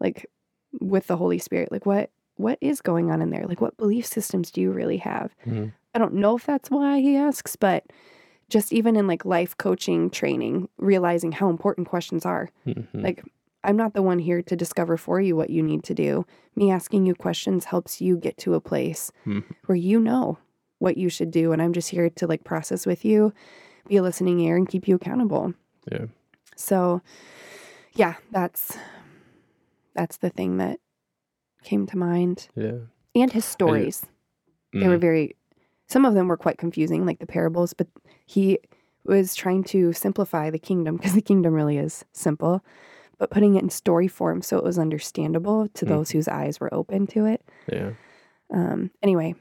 [0.02, 0.26] like
[0.82, 3.46] with the Holy Spirit, like what what is going on in there?
[3.46, 5.34] Like what belief systems do you really have?
[5.46, 5.72] Mhm.
[5.94, 7.86] I don't know if that's why he asks, but
[8.50, 12.50] just even in like life coaching training, realizing how important questions are.
[12.66, 12.88] Mhm.
[13.04, 13.24] Like,
[13.64, 16.26] I'm not the one here to discover for you what you need to do.
[16.56, 19.44] Me asking you questions helps you get to a place Mhm.
[19.68, 20.40] where you know
[20.80, 21.52] what you should do.
[21.52, 23.34] And I'm just here to like process with you,
[23.88, 25.54] be a listening ear, and keep you accountable.
[25.92, 26.06] Yeah.
[26.56, 27.02] So,
[27.94, 28.78] yeah, that's
[29.96, 30.80] that's the thing that
[31.64, 32.48] came to mind.
[32.56, 32.78] Yeah.
[33.16, 34.06] And his stories.
[34.74, 35.02] They were Mm.
[35.02, 35.36] very,
[35.88, 37.88] some of them were quite confusing, like the parables, but
[38.26, 38.60] he
[39.04, 42.64] was trying to simplify the kingdom because the kingdom really is simple,
[43.18, 45.90] but putting it in story form so it was understandable to Mm.
[45.90, 47.44] those whose eyes were open to it.
[47.72, 47.92] Yeah.
[48.50, 49.36] Um, anyway,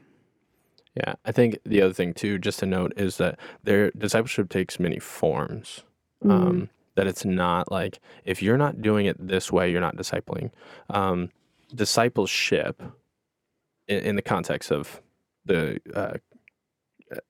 [0.93, 4.77] Yeah, I think the other thing too, just to note, is that their discipleship takes
[4.77, 5.83] many forms.
[6.21, 6.31] Mm.
[6.31, 10.51] Um, that it's not like if you're not doing it this way, you're not discipling.
[10.89, 11.29] Um,
[11.73, 12.81] discipleship,
[13.87, 15.01] in, in the context of
[15.45, 16.17] the uh,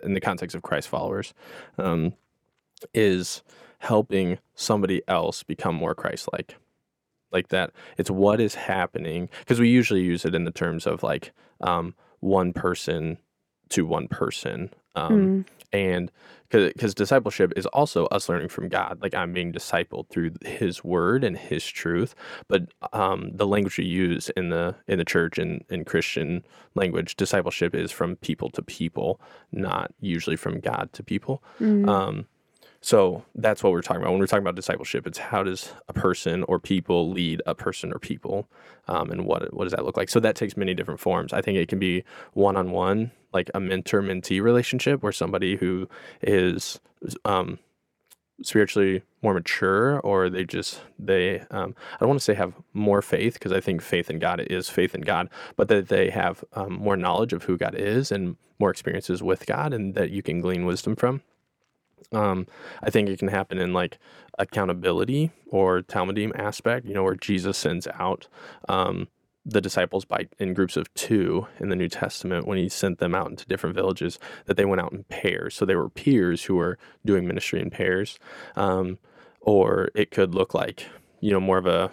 [0.04, 1.34] in the context of Christ followers,
[1.78, 2.13] um,
[2.93, 3.43] is
[3.80, 6.56] helping somebody else become more Christ-like.
[7.32, 11.02] Like that, it's what is happening because we usually use it in the terms of
[11.02, 13.17] like um, one person
[13.69, 14.71] to one person.
[14.95, 16.12] Um, mm, and
[16.52, 21.24] because discipleship is also us learning from God, like I'm being discipled through His Word
[21.24, 22.16] and His truth.
[22.50, 26.44] But um, the language we use in the in the church and in Christian
[26.76, 31.44] language, discipleship is from people to people, not usually from God to people.
[31.62, 32.28] mm, Um,
[32.82, 35.06] so that's what we're talking about when we're talking about discipleship.
[35.06, 38.50] It's how does a person or people lead a person or people,
[38.88, 40.10] um, and what what does that look like?
[40.10, 41.32] So that takes many different forms.
[41.32, 45.58] I think it can be one on one, like a mentor mentee relationship, where somebody
[45.58, 45.88] who
[46.24, 46.80] is
[47.24, 47.60] um,
[48.41, 53.04] spiritually more mature, or they just they um, I don't want to say have more
[53.04, 56.44] faith because I think faith in God is faith in God, but that they have
[56.54, 60.24] um, more knowledge of who God is and more experiences with God, and that you
[60.24, 61.22] can glean wisdom from.
[62.12, 62.48] Um,
[62.84, 63.98] I think it can happen in like
[64.38, 68.28] accountability or Talmidim aspect, you know, where Jesus sends out
[68.68, 69.08] um,
[69.46, 73.16] the disciples by in groups of two in the New Testament when he sent them
[73.16, 75.56] out into different villages, that they went out in pairs.
[75.56, 78.20] So they were peers who were doing ministry in pairs.
[78.56, 79.00] Um,
[79.42, 80.86] or it could look like,
[81.20, 81.92] you know, more of a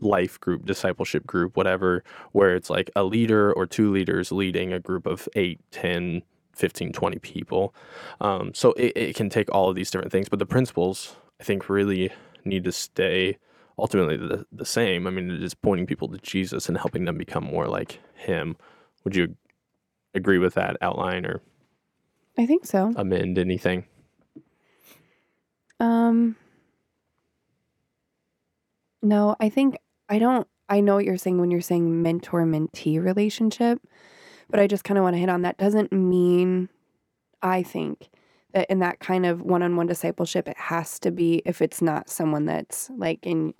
[0.00, 4.80] life group, discipleship group, whatever, where it's like a leader or two leaders leading a
[4.80, 6.22] group of eight, ten,
[6.58, 7.74] 15, 20 people.
[8.20, 11.44] Um, so it, it can take all of these different things, but the principles, I
[11.44, 12.10] think, really
[12.44, 13.38] need to stay
[13.78, 15.06] ultimately the, the same.
[15.06, 18.56] I mean, it is pointing people to Jesus and helping them become more like Him.
[19.04, 19.36] Would you
[20.14, 21.40] agree with that outline or
[22.36, 22.92] I think so.
[22.96, 23.84] amend anything?
[25.80, 26.34] Um,
[29.00, 30.46] no, I think I don't.
[30.68, 33.80] I know what you're saying when you're saying mentor mentee relationship,
[34.50, 35.58] but I just kind of want to hit on that.
[35.58, 36.68] Doesn't mean,
[37.42, 38.08] I think,
[38.52, 41.82] that in that kind of one on one discipleship, it has to be, if it's
[41.82, 43.52] not someone that's like in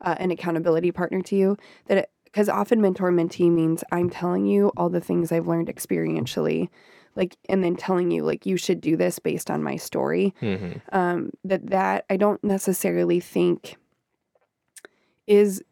[0.00, 4.46] uh, an accountability partner to you, that it, because often mentor mentee means I'm telling
[4.46, 6.68] you all the things I've learned experientially,
[7.16, 10.96] like, and then telling you, like, you should do this based on my story Mm-hmm.
[10.96, 13.76] um, that that I don't necessarily think
[15.26, 15.62] is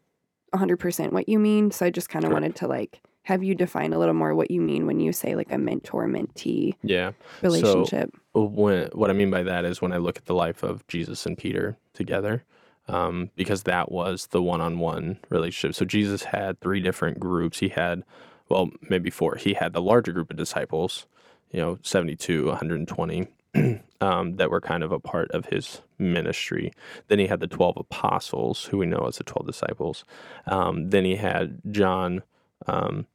[0.53, 1.71] 100% what you mean.
[1.71, 2.33] So I just kind of Sure.
[2.33, 5.35] wanted to like have you define a little more what you mean when you say
[5.35, 7.11] like a mentor mentee Yeah.
[7.43, 8.09] relationship.
[8.33, 11.25] when what I mean by that is when I look at the life of Jesus
[11.27, 12.43] and Peter together,
[12.87, 15.75] um, because that was the one-on-one relationship.
[15.75, 17.59] So Jesus had three different groups.
[17.59, 18.03] He had,
[18.49, 19.35] well, maybe four.
[19.35, 21.05] He had the larger group of disciples,
[21.51, 23.27] you know, seventy-two, one hundred and twenty,
[24.01, 26.71] um, that were kind of a part of his ministry.
[27.09, 30.03] Then he had the twelve apostles, who we know as the twelve disciples.
[30.47, 32.23] Um, then he had John.
[32.67, 33.05] Um,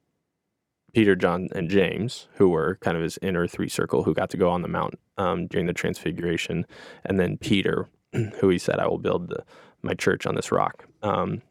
[0.95, 4.37] Peter, John, and James, who were kind of his inner three circle, who got to
[4.37, 6.67] go on the mount um, during the transfiguration,
[7.05, 7.89] and then Peter,
[8.41, 9.45] who he said, "I will build the,
[9.83, 11.43] my church on this rock." Um,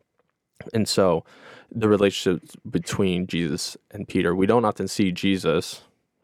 [0.74, 1.26] and so,
[1.70, 5.84] the relationship between Jesus and Peter, we don't often see Jesus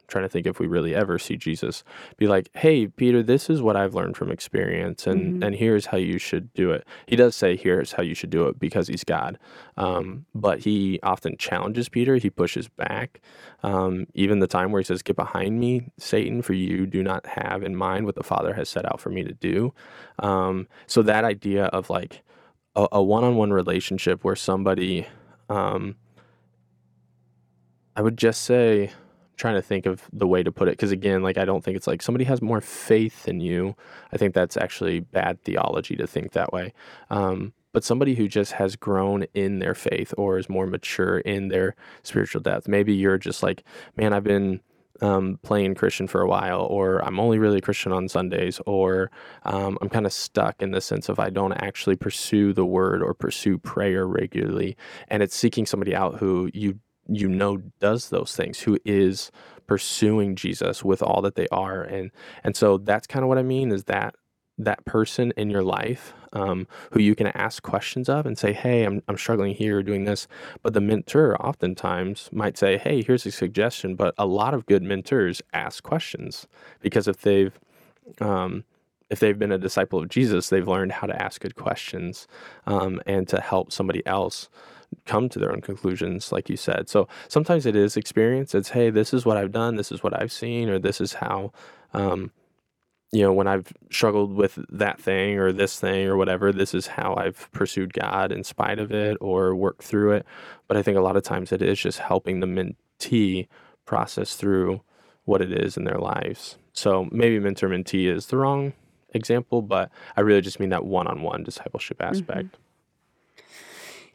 [0.09, 1.83] trying to think if we really ever see Jesus
[2.17, 5.45] be like, "Hey, Peter, this is what I've learned from experience, and Mhm.
[5.45, 8.47] and here's how you should do it." He does say, "Here's how you should do
[8.47, 9.37] it," because he's God,
[9.77, 12.15] um, but he often challenges Peter.
[12.17, 13.21] He pushes back.
[13.63, 17.25] Um, even the time where he says, "Get behind me, Satan, for you do not
[17.25, 19.73] have in mind what the Father has set out for me to do."
[20.19, 22.23] Um, so that idea of like
[22.75, 25.07] a, a one-on-one relationship where somebody
[25.49, 25.95] um,
[27.95, 28.91] I would just say
[29.39, 31.77] trying to think of the way to put it because again like i don't think
[31.77, 33.75] it's like somebody has more faith than you.
[34.11, 36.73] I think that's actually bad theology to think that way.
[37.09, 41.49] Um, but somebody who just has grown in their faith or is more mature in
[41.49, 42.67] their spiritual depth.
[42.67, 43.63] Maybe you're just like
[43.95, 44.61] man i've been
[45.01, 49.09] um, playing christian for a while or i'm only really christian on sundays or
[49.43, 53.01] um, i'm kind of stuck in the sense of i don't actually pursue the word
[53.01, 54.75] or pursue prayer regularly.
[55.07, 59.31] And it's seeking somebody out who you you know does those things who is
[59.67, 62.11] pursuing jesus with all that they are and
[62.43, 64.15] and so that's kind of what i mean is that
[64.57, 68.83] that person in your life um, who you can ask questions of and say hey
[68.83, 70.27] I'm, I'm struggling here doing this
[70.63, 74.83] but the mentor oftentimes might say hey here's a suggestion but a lot of good
[74.83, 76.47] mentors ask questions
[76.81, 77.57] because if they've
[78.21, 78.65] um,
[79.09, 82.27] if they've been a disciple of jesus they've learned how to ask good questions
[82.67, 84.49] um, and to help somebody else
[85.05, 86.89] come to their own conclusions, like you said.
[86.89, 88.55] So sometimes it is experience.
[88.55, 91.13] It's, hey, this is what I've done, this is what I've seen, or this is
[91.13, 91.51] how,
[91.93, 92.31] um,
[93.11, 96.87] you know, when I've struggled with that thing or this thing or whatever, this is
[96.87, 100.25] how I've pursued God in spite of it or worked through it.
[100.67, 103.47] But I think a lot of times it is just helping the mentee
[103.85, 104.81] process through
[105.25, 106.57] what it is in their lives.
[106.73, 108.73] So maybe mentor mentee is the wrong
[109.13, 112.57] example, but I really just mean that one on one discipleship aspect.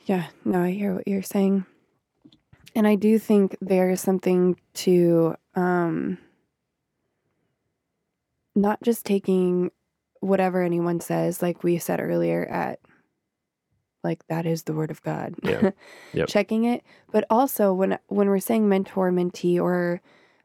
[0.05, 1.65] Yeah, no, I hear what you're saying.
[2.77, 6.19] And I do think there is something to um,
[8.55, 9.71] not just taking
[10.21, 12.81] whatever anyone says, like we said earlier, at
[14.03, 15.35] like that is the word of God.
[15.43, 15.71] Yeah.
[16.13, 16.29] Yep.
[16.29, 20.01] Checking it, but also when when we're saying mentor, mentee, or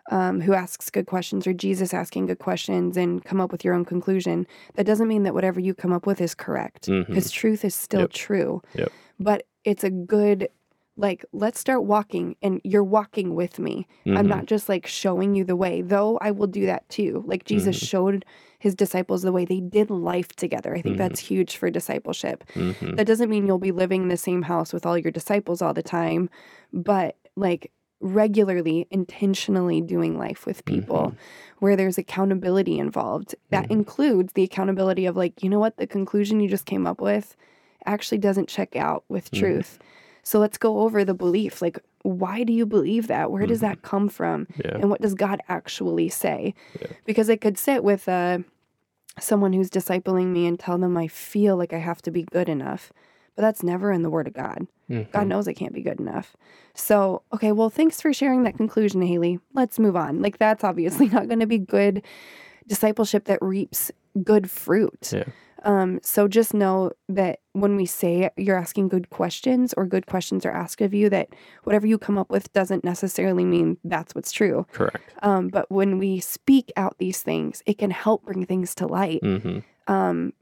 [0.10, 3.76] um, who asks good questions, or Jesus asking good questions, and come up with your
[3.76, 7.06] own conclusion, that doesn't mean that whatever you come up with is correct, Mhm.
[7.06, 8.10] because truth is still Yep.
[8.13, 8.62] true.
[8.74, 8.91] Yep.
[9.19, 10.50] But it's a good
[10.98, 14.28] like let's start walking and you're walking with me i'm Mhm.
[14.28, 17.78] not just like showing you the way though i will do that too like jesus
[17.80, 17.88] Mhm.
[17.88, 18.26] showed
[18.60, 21.00] his disciples the way they did life together i think Mhm.
[21.00, 22.98] that's huge for discipleship Mhm.
[22.98, 25.74] that doesn't mean you'll be living in the same house with all your disciples all
[25.74, 26.30] the time
[26.74, 31.13] but like regularly intentionally doing life with people
[31.60, 33.72] where there's accountability involved that Mhm.
[33.72, 37.36] includes the accountability of like you know what the conclusion you just came up with
[37.86, 39.39] actually doesn't check out with Mhm.
[39.39, 39.80] truth
[40.24, 43.82] so let's go over the belief like why do you believe that where does that
[43.82, 44.78] come from Yeah.
[44.80, 46.88] and what does god actually say Yeah.
[47.06, 48.39] because i could sit with uh,
[49.20, 52.48] someone who's discipling me and tell them i feel like i have to be good
[52.50, 52.92] enough
[53.36, 55.12] but that's never in the word of god Mhm.
[55.12, 56.36] God knows I can't be good enough.
[56.74, 59.38] So, okay, well, thanks for sharing that conclusion, Haley.
[59.54, 60.20] Let's move on.
[60.20, 62.02] Like, that's obviously not going to be good
[62.68, 63.92] discipleship that reaps
[64.24, 65.12] good fruit.
[65.13, 65.26] Yeah.
[65.63, 70.45] Um, so just know that when we say you're asking good questions or good questions
[70.45, 71.30] are asked of you, that
[71.63, 74.65] whatever you come up with doesn't necessarily mean that's what's true.
[74.72, 75.13] Correct.
[75.22, 79.19] Um, but when we speak out these things, it can help bring things to light
[79.24, 80.34] hmm um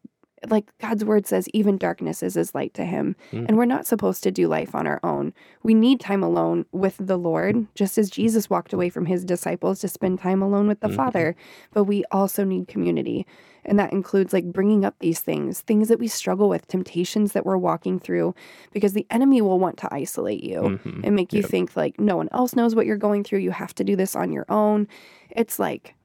[0.50, 3.46] like God's word says even darkness is as light to him Mm.
[3.48, 6.96] and we're not supposed to do life on our own we need time alone with
[7.00, 10.80] the Lord just as Jesus walked away from his disciples to spend time alone with
[10.82, 10.96] the Mhm.
[10.96, 11.36] Father
[11.74, 13.26] but we also need community
[13.66, 17.46] and that includes like bringing up these things things that we struggle with temptations that
[17.46, 18.36] we're walking through
[18.72, 21.50] because the enemy will want to isolate you hmm and make you Yep.
[21.52, 24.16] think like no one else knows what you're going through you have to do this
[24.16, 24.88] on your own
[25.32, 25.96] it's like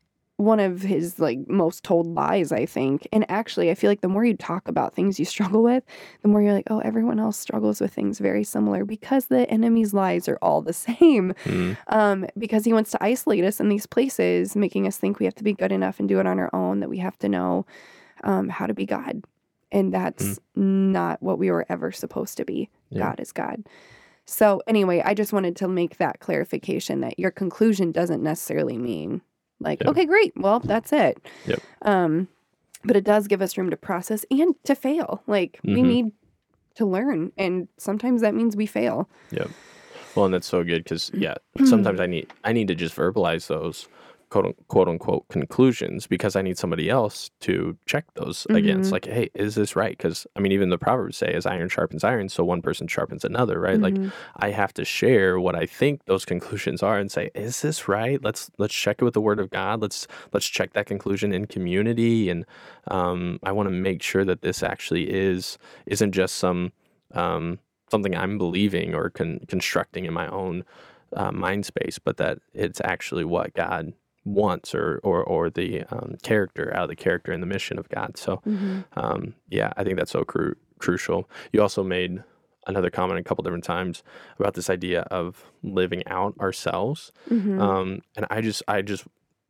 [0.42, 3.06] one of his like most told lies i think.
[3.12, 5.84] And actually i feel like the more you talk about things you struggle with
[6.22, 9.94] the more you're like oh everyone else struggles with things very similar because the enemy's
[9.94, 11.34] lies are all the same.
[11.44, 15.26] Mm um, because he wants to isolate us in these places making us think we
[15.26, 17.28] have to be good enough and do it on our own that we have to
[17.28, 17.66] know
[18.24, 19.22] um, how to be god.
[19.70, 22.68] And that's not what we were ever supposed to be.
[22.90, 23.00] Yeah.
[23.00, 23.64] god is god.
[24.24, 29.20] So anyway i just wanted to make that clarification that your conclusion doesn't necessarily mean
[29.62, 29.90] like Yeah.
[29.90, 31.60] okay great well that's it Yep.
[31.82, 32.28] um
[32.84, 35.86] but it does give us room to process and to fail like we Mhm.
[35.86, 36.06] need
[36.74, 39.50] to learn and sometimes that means we fail Yep.
[40.14, 41.34] Well, and that's so good because yeah,
[41.64, 43.88] sometimes I need I need to just verbalize those
[44.32, 48.88] quote quote unquote conclusions because I need somebody else to check those against.
[48.88, 48.92] Mhm.
[48.92, 49.96] Like, hey, is this right?
[49.96, 53.24] Because I mean, even the proverbs say, "As iron sharpens iron, so one person sharpens
[53.24, 53.78] another." Right?
[53.80, 54.10] Like, Mhm.
[54.36, 58.22] I have to share what I think those conclusions are and say, "Is this right?"
[58.24, 59.82] Let's let's check it with the Word of God.
[59.82, 62.46] Let's let's check that conclusion in community, and
[62.88, 66.72] um, I want to make sure that this actually is isn't just some
[67.12, 67.58] um,
[67.90, 70.64] something I'm believing or con- constructing in my own
[71.12, 73.92] uh, mind space, but that it's actually what God
[74.24, 77.88] wants or or or the um, character out of the character and the mission of
[77.88, 78.16] God.
[78.16, 78.84] So Mhm.
[78.96, 81.28] um, yeah, I think that's so cru- crucial.
[81.52, 82.22] You also made
[82.68, 84.04] another comment a couple different times
[84.38, 87.10] about this idea of living out ourselves.
[87.28, 87.60] Mhm.
[87.60, 89.04] Um, and I just I just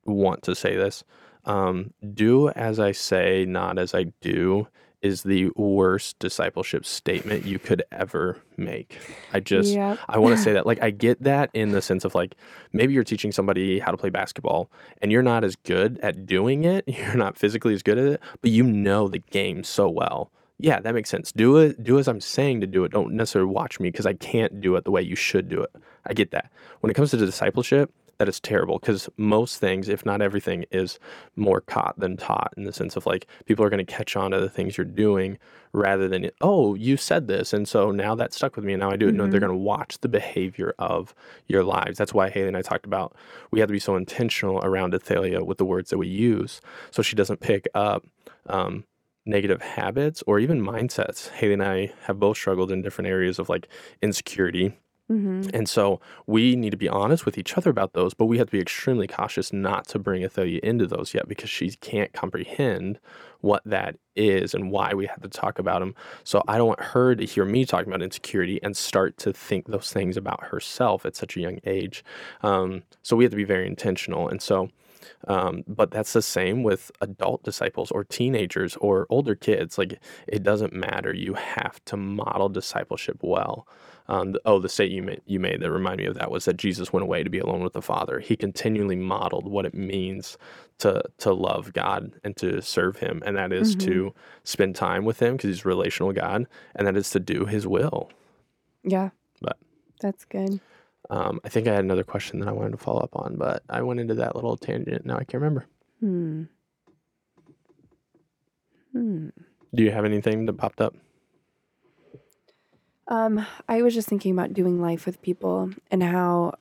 [0.07, 1.05] want to say this.
[1.45, 4.69] Um, do as I say, not as I do
[5.03, 8.99] is the worst discipleship statement you could ever make.
[9.33, 9.99] I just Yep.
[10.09, 12.37] I want to say that like I get that in the sense of like
[12.73, 16.65] maybe you're teaching somebody how to play basketball and you're not as good at doing
[16.65, 20.31] it, you're not physically as good at it, but you know the game so well.
[20.59, 21.33] Yeah, that makes sense.
[21.33, 22.93] Do it do as I'm saying to do it.
[22.93, 25.71] Don't necessarily watch me because I can't do it the way you should do it.
[26.07, 26.51] I get that.
[26.81, 30.99] When it comes to discipleship, that is terrible because most things, if not everything, is
[31.37, 34.31] more caught than taught in the sense of like people are going to catch on
[34.31, 35.39] to the things you're doing
[35.73, 37.53] rather than, oh, you said this.
[37.53, 39.15] And so now that stuck with me and now I do it.
[39.15, 39.47] No, they're Mhm.
[39.47, 41.15] going to watch the behavior of
[41.49, 41.99] your lives.
[41.99, 43.15] That's why Haley and I talked about
[43.51, 46.61] we have to be so intentional around Athalia with the words that we use
[46.91, 48.07] so she doesn't pick up
[48.47, 48.85] um,
[49.25, 51.31] negative habits or even mindsets.
[51.31, 53.69] Haley and I have both struggled in different areas of like
[54.03, 54.75] insecurity
[55.13, 55.51] Mhm.
[55.55, 58.47] and so we need to be honest with each other about those, but we have
[58.49, 62.99] to be extremely cautious not to bring Athalia into those yet because she can't comprehend
[63.41, 65.95] what that is and why we have to talk about them.
[66.25, 69.67] So I don't want her to hear me talking about insecurity and start to think
[69.67, 72.05] those things about herself at such a young age.
[72.43, 74.29] Um, so we have to be very intentional.
[74.29, 74.71] And so,
[75.27, 79.77] um, but that's the same with adult disciples or teenagers or older kids.
[79.77, 79.99] Like
[80.29, 81.13] it doesn't matter.
[81.13, 83.67] You have to model discipleship well.
[84.09, 86.57] Um, oh, the state you made, you made that remind me of that was that
[86.57, 88.19] Jesus went away to be alone with the Father.
[88.21, 90.37] He continually modeled what it means
[90.79, 94.13] to to love God and to serve Him, and that is to
[94.45, 97.67] spend time with Him because He's a relational God, and that is to do His
[97.67, 98.11] will.
[98.83, 99.11] Yeah.
[99.41, 99.57] But-
[100.01, 100.61] that's good.
[101.11, 103.63] Um, I think I had another question that I wanted to follow up on, but
[103.69, 105.05] I went into that little tangent.
[105.07, 105.67] Now I can't remember.
[106.01, 106.45] Hmm.
[108.93, 109.29] Hmm.
[109.75, 110.95] Do you have anything that popped up?
[113.09, 116.55] Um, I was just thinking about doing life with people and how,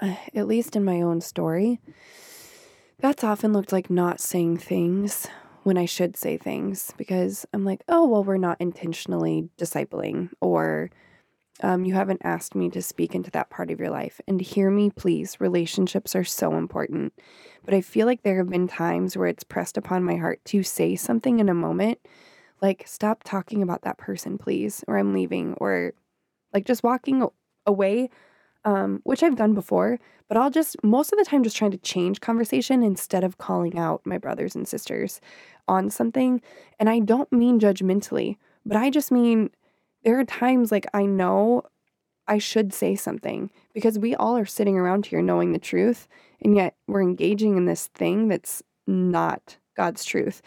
[0.00, 1.80] uh, at least in my own story,
[2.98, 5.26] that's often looked like not saying things
[5.62, 10.90] when I should say things because I'm like, oh, well, we're not intentionally discipling, or
[11.62, 14.20] um, you haven't asked me to speak into that part of your life.
[14.26, 17.12] And hear me, please, relationships are so important.
[17.64, 20.62] But I feel like there have been times where it's pressed upon my heart to
[20.62, 21.98] say something in a moment
[22.62, 25.92] like stop talking about that person please or i'm leaving or
[26.52, 27.26] like just walking
[27.66, 28.08] away
[28.64, 29.98] um, which i've done before
[30.28, 33.78] but i'll just most of the time just trying to change conversation instead of calling
[33.78, 35.20] out my brothers and sisters
[35.68, 36.42] on something
[36.78, 38.36] and i don't mean judgmentally
[38.66, 39.50] but i just mean
[40.04, 41.62] there are times like i know
[42.28, 46.06] i should say something because we all are sitting around here knowing the truth
[46.42, 50.38] and yet we're engaging in this thing that's not god's truth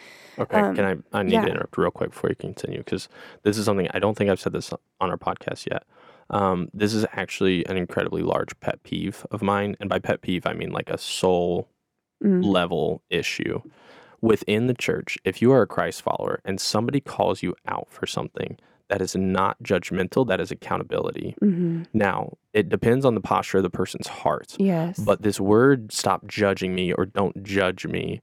[0.43, 1.19] Okay, Um, can I?
[1.19, 1.45] I need yeah.
[1.45, 3.03] to interrupt real quick before you continue because
[3.43, 4.73] this is something I don't think I've said this
[5.03, 5.83] on our podcast yet.
[6.39, 10.47] Um, this is actually an incredibly large pet peeve of mine, and by pet peeve
[10.51, 11.67] I mean like a soul
[12.23, 13.61] Mm, level issue
[14.21, 15.17] within the church.
[15.25, 18.57] If you are a Christ follower and somebody calls you out for something,
[18.89, 20.25] that is not judgmental.
[20.27, 21.35] That is accountability.
[21.41, 21.85] mhm.
[21.93, 24.55] Now, it depends on the posture of the person's heart.
[24.57, 28.21] yes But this word, stop judging me or don't judge me,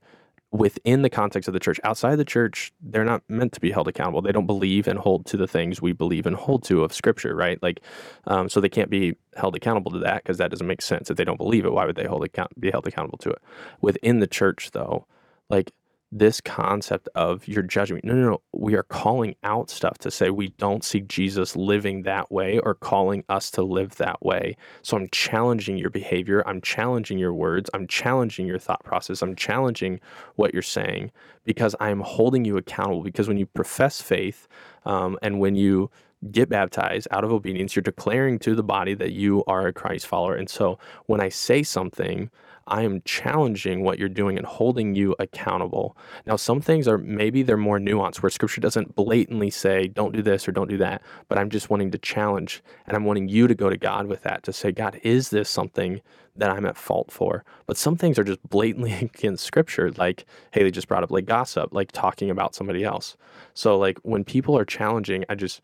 [0.51, 3.87] within the context of the church, outside the church, they're not meant to be held
[3.87, 4.21] accountable.
[4.21, 7.35] They don't believe and hold to the things we believe and hold to of Scripture,
[7.35, 7.61] right?
[7.63, 7.79] Like,
[8.27, 11.09] um, so they can't be held accountable to that because that doesn't make sense.
[11.09, 13.41] If they don't believe it, why would they hold account be held accountable to it?
[13.79, 15.05] Within the church, though,
[15.49, 15.71] like
[16.11, 18.03] this concept of your judgment.
[18.03, 18.41] No, no, no.
[18.53, 22.75] We are calling out stuff to say we don't see Jesus living that way or
[22.75, 24.57] calling us to live that way.
[24.81, 26.43] So I'm challenging your behavior.
[26.45, 27.69] I'm challenging your words.
[27.73, 29.21] I'm challenging your thought process.
[29.21, 30.01] I'm challenging
[30.35, 31.11] what you're saying
[31.45, 33.03] because I'm holding you accountable.
[33.03, 34.47] Because when you profess faith
[34.85, 35.89] um, and when you
[36.29, 37.75] get baptized out of obedience.
[37.75, 40.35] You're declaring to the body that you are a Christ follower.
[40.35, 42.29] And so when I say something,
[42.67, 45.97] I am challenging what you're doing and holding you accountable.
[46.25, 50.21] Now, some things are maybe they're more nuanced where scripture doesn't blatantly say, don't do
[50.21, 53.47] this or don't do that, but I'm just wanting to challenge and I'm wanting you
[53.47, 56.01] to go to God with that to say, God, is this something
[56.35, 57.43] that I'm at fault for?
[57.65, 61.73] But some things are just blatantly against scripture, like Haley just brought up, like gossip,
[61.73, 63.17] like talking about somebody else.
[63.53, 65.61] So, like when people are challenging, I just,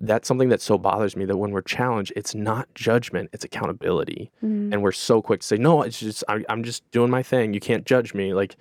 [0.00, 4.30] that's something that so bothers me that when we're challenged, it's not judgment, it's accountability.
[4.42, 4.72] Mm.
[4.72, 7.52] And we're so quick to say, no, it's just, I, I'm just doing my thing.
[7.54, 8.34] You can't judge me.
[8.34, 8.56] Like,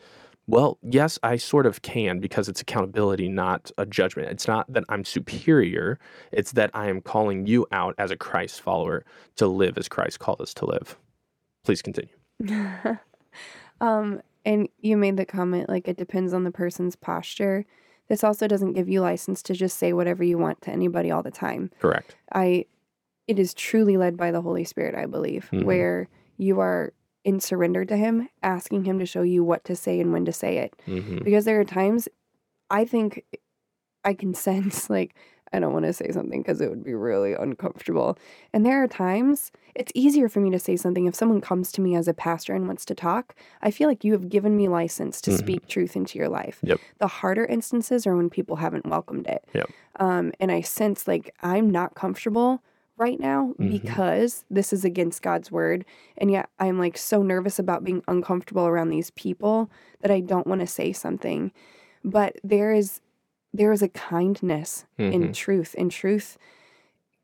[0.47, 4.29] well, yes, I sort of can because it's accountability, not a judgment.
[4.29, 5.99] It's not that I'm superior,
[6.31, 9.03] it's that I am calling you out as a Christ follower
[9.35, 10.97] to live as Christ called us to live.
[11.65, 12.13] Please continue.
[13.81, 17.65] um, and you made the comment like it depends on the person's posture.
[18.07, 21.23] This also doesn't give you license to just say whatever you want to anybody all
[21.23, 21.71] the time.
[21.79, 22.15] Correct.
[22.33, 22.65] I
[23.27, 25.65] it is truly led by the Holy Spirit, I believe, mm-hmm.
[25.65, 26.93] where you are
[27.25, 30.31] in surrender to him, asking him to show you what to say and when to
[30.31, 30.73] say it.
[30.87, 31.25] Mm-hmm.
[31.25, 32.07] Because there are times
[32.69, 33.23] I think
[34.03, 35.15] I can sense like
[35.53, 38.17] I don't want to say something because it would be really uncomfortable.
[38.53, 41.81] And there are times it's easier for me to say something if someone comes to
[41.81, 43.35] me as a pastor and wants to talk.
[43.61, 45.39] I feel like you have given me license to mm-hmm.
[45.39, 46.59] speak truth into your life.
[46.63, 46.79] Yep.
[46.97, 49.45] The harder instances are when people haven't welcomed it.
[49.53, 49.69] Yep.
[49.99, 52.61] Um, and I sense like I'm not comfortable
[52.97, 53.69] right now mm-hmm.
[53.69, 55.85] because this is against God's word.
[56.17, 59.69] And yet I'm like so nervous about being uncomfortable around these people
[60.01, 61.51] that I don't want to say something.
[62.03, 63.01] But there is
[63.57, 65.11] there is a kindness mm-hmm.
[65.11, 65.75] in truth.
[65.77, 66.37] And truth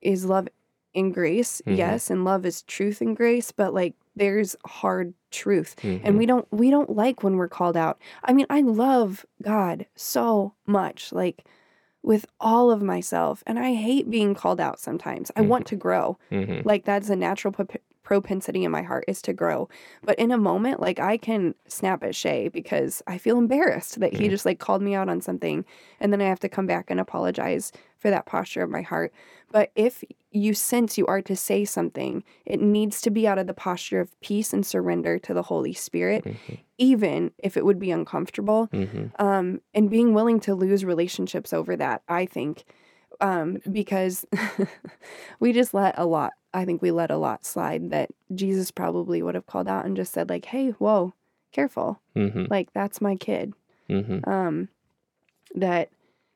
[0.02, 0.48] is love
[0.96, 1.78] and grace, mm-hmm.
[1.78, 5.76] yes, and love is truth and grace, but like there's hard truth.
[5.82, 6.06] Mm-hmm.
[6.06, 8.00] And we don't we don't like when we're called out.
[8.24, 11.46] I mean, I love God so much, like
[12.02, 15.32] with all of myself, and I hate being called out sometimes.
[15.36, 15.70] I want mm-hmm.
[15.70, 16.18] to grow.
[16.32, 16.68] Mm-hmm.
[16.68, 17.54] Like that's a natural
[18.04, 19.70] propensity in my heart is to grow.
[20.04, 24.14] But in a moment, like I can snap at Shay because I feel embarrassed that
[24.14, 24.30] he mm.
[24.30, 25.66] just like called me out on something.
[26.00, 29.14] And then I have to come back and apologize for that posture of my heart.
[29.52, 33.48] But if you sense you are to say something, it needs to be out of
[33.48, 36.56] the posture of peace and surrender to the Holy Spirit, mm-hmm.
[36.78, 38.68] even if it would be uncomfortable.
[38.74, 39.24] Mm-hmm.
[39.24, 42.66] Um, and being willing to lose relationships over that, I think.
[43.22, 44.26] Um, because
[45.40, 49.22] we just let a lot I think we let a lot slide that Jesus probably
[49.22, 51.14] would have called out and just said like, "Hey, whoa,
[51.52, 52.02] careful!
[52.16, 52.46] Mm-hmm.
[52.50, 53.54] Like that's my kid."
[53.90, 54.30] Mm-hmm.
[54.30, 54.70] Um,
[55.56, 55.90] that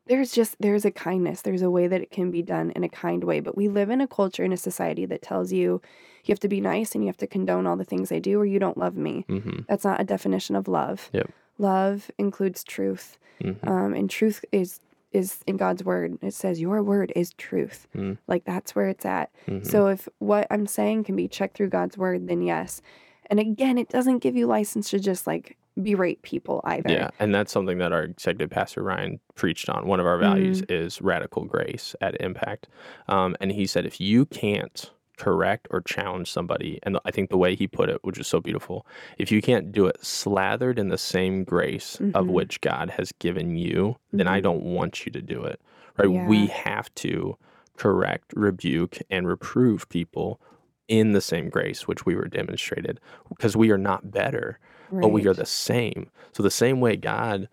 [0.08, 2.90] there's just there's a kindness, there's a way that it can be done in a
[2.90, 3.40] kind way.
[3.40, 5.82] But we live in a culture in a society that tells you
[6.24, 8.40] you have to be nice and you have to condone all the things I do,
[8.40, 9.26] or you don't love me.
[9.30, 9.62] Mm-hmm.
[9.70, 11.10] That's not a definition of love.
[11.14, 11.32] Yep.
[11.58, 13.68] Love includes truth, mm-hmm.
[13.68, 14.80] um, and truth is
[15.18, 16.18] is in God's word.
[16.22, 17.88] It says your word is truth.
[17.96, 18.18] Mm.
[18.28, 19.32] Like that's where it's at.
[19.48, 19.68] Mm-hmm.
[19.68, 22.82] So if what I'm saying can be checked through God's word, then yes.
[23.30, 26.90] And again, it doesn't give you license to just like berate people either.
[26.90, 29.88] Yeah, and that's something that our executive pastor Ryan preached on.
[29.88, 30.72] One of our values mm.
[30.72, 32.68] is radical grace at Impact,
[33.08, 36.80] um, and he said if you can't correct or challenge somebody.
[36.84, 38.86] And I think the way he put it, which is so beautiful,
[39.18, 42.16] if you can't do it slathered in the same grace mm-hmm.
[42.16, 44.18] of which God has given you, mm-hmm.
[44.18, 44.44] then I mm-hmm.
[44.44, 45.60] don't want you to do it.
[45.98, 46.10] Right?
[46.10, 46.28] Yeah.
[46.28, 47.38] We have to
[47.76, 50.40] correct, rebuke, and reprove people
[50.88, 53.00] in the same grace which we were demonstrated
[53.30, 54.60] because we are not better,
[54.90, 55.02] right.
[55.02, 56.10] but we are the same.
[56.32, 57.50] So the same way God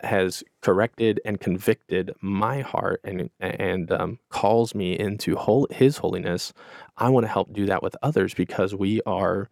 [0.00, 6.52] has corrected and convicted my heart and and um, calls me into whole, His holiness,
[6.96, 9.48] I want to help do that with others because we are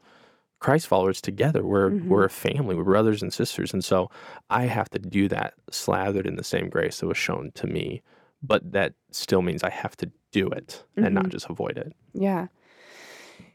[0.58, 1.64] Christ followers together.
[1.64, 2.08] We're mm-hmm.
[2.08, 2.74] we're a family.
[2.74, 4.10] We're brothers and sisters, and so
[4.48, 8.02] I have to do that slathered in the same grace that was shown to me.
[8.42, 11.04] But that still means I have to do it mm-hmm.
[11.04, 11.30] and not mm-hmm.
[11.32, 11.92] just avoid it.
[12.14, 12.48] Yeah.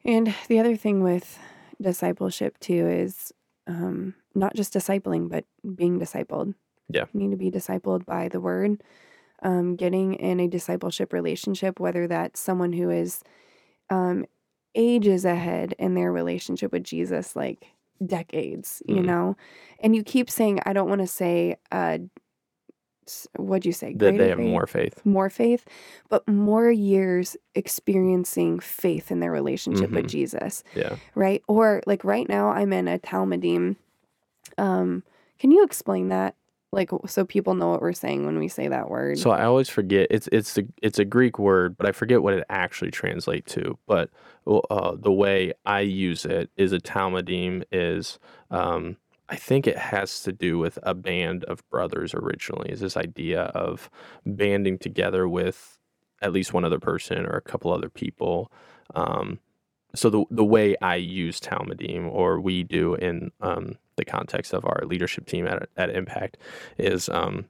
[0.04, 1.40] And the other thing with
[1.82, 3.32] discipleship too is
[3.68, 6.56] um, not just discipling, but being discipled.
[6.94, 7.06] Yeah.
[7.14, 8.82] You need to be discipled by the word.
[9.44, 13.24] Um, getting in a discipleship relationship, whether that's someone who is
[13.90, 14.26] um,
[14.76, 17.66] ages ahead in their relationship with Jesus, like
[18.06, 19.06] decades, you mm.
[19.06, 19.38] know?
[19.80, 22.00] And you keep saying, I don't want to say, uh,
[23.36, 23.94] what'd you say?
[23.94, 24.48] That they have faith?
[24.48, 25.06] more faith.
[25.06, 25.66] More faith,
[26.10, 29.96] but more years experiencing faith in their relationship mm-hmm.
[29.96, 30.64] with Jesus.
[30.76, 30.96] Yeah.
[31.16, 31.44] Right?
[31.48, 33.76] Or like right now, I'm in a Talmidim.
[34.58, 35.04] Um,
[35.40, 36.36] can you explain that?
[36.74, 39.18] Like so people know what we're saying when we say that word.
[39.20, 42.34] So I always forget it's it's the it's a Greek word, but I forget what
[42.34, 43.78] it actually translates to.
[43.88, 44.10] But
[44.48, 48.20] uh, the way I use it is a talmidim is
[48.52, 48.96] um,
[49.28, 52.70] I think it has to do with a band of brothers originally.
[52.72, 53.90] Is this idea of
[54.26, 55.78] banding together with
[56.22, 58.52] at least one other person or a couple other people.
[58.96, 59.40] Um,
[59.94, 64.66] so the the way I use Talmidim or we do in um, the context of
[64.66, 66.38] our leadership team at at Impact
[66.78, 67.46] is um,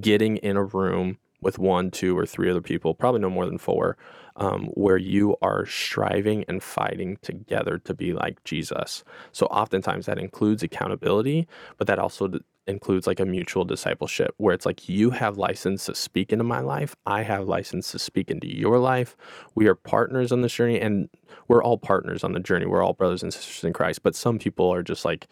[0.00, 3.58] getting in a room with one, two, or three other people, probably no more than
[3.58, 3.96] four,
[4.36, 9.04] um, where you are striving and fighting together to be like Jesus.
[9.32, 12.28] So oftentimes that includes accountability, but that also
[12.66, 16.60] includes like a mutual discipleship where it's like you have license to speak into my
[16.60, 19.16] life, I have license to speak into your life.
[19.54, 21.08] We are partners on this journey, and
[21.48, 22.66] we're all partners on the journey.
[22.66, 25.28] We're all brothers and sisters in Christ, but some people are just like,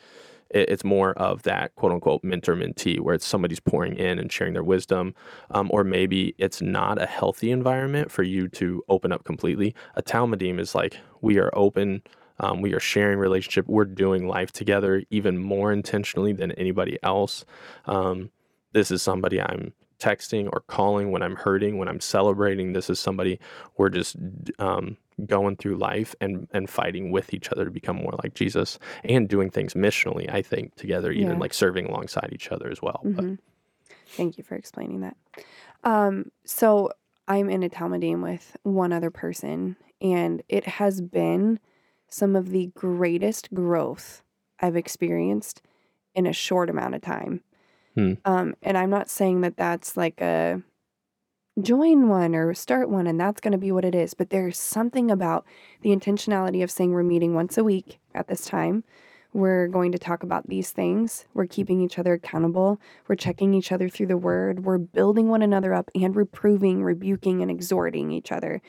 [0.51, 4.53] it's more of that quote unquote mentor mentee where it's somebody's pouring in and sharing
[4.53, 5.15] their wisdom
[5.51, 10.03] um, or maybe it's not a healthy environment for you to open up completely a
[10.03, 12.03] talmidim is like we are open
[12.45, 17.45] um, we are sharing relationship we're doing life together even more intentionally than anybody else
[17.87, 18.31] um,
[18.73, 22.99] this is somebody i'm texting or calling when i'm hurting when i'm celebrating this is
[23.01, 23.39] somebody
[23.79, 24.17] we're just
[24.59, 28.79] um, going through life and and fighting with each other to become more like Jesus
[29.05, 31.41] and doing things missionally I think together even Yeah.
[31.45, 33.39] like serving alongside each other as well but Mhm.
[34.17, 35.17] Thank you for explaining that.
[35.85, 36.91] Um, so
[37.29, 41.59] I'm in a Talmidim with one other person, and it has been
[42.15, 44.23] some of the greatest growth
[44.61, 45.61] I've experienced
[46.15, 47.41] in a short amount of time.
[47.97, 48.13] Hmm.
[48.25, 50.63] Um, and I'm not saying that that's like a
[51.61, 54.57] join one or start one and that's going to be what it is, but there's
[54.57, 55.45] something about
[55.83, 58.85] the intentionality of saying we're meeting once a week at this time.
[59.33, 61.25] We're going to talk about these things.
[61.35, 62.81] We're keeping each other accountable.
[63.09, 64.65] We're checking each other through the word.
[64.65, 68.63] We're building one another up and reproving, rebuking, and exhorting each other.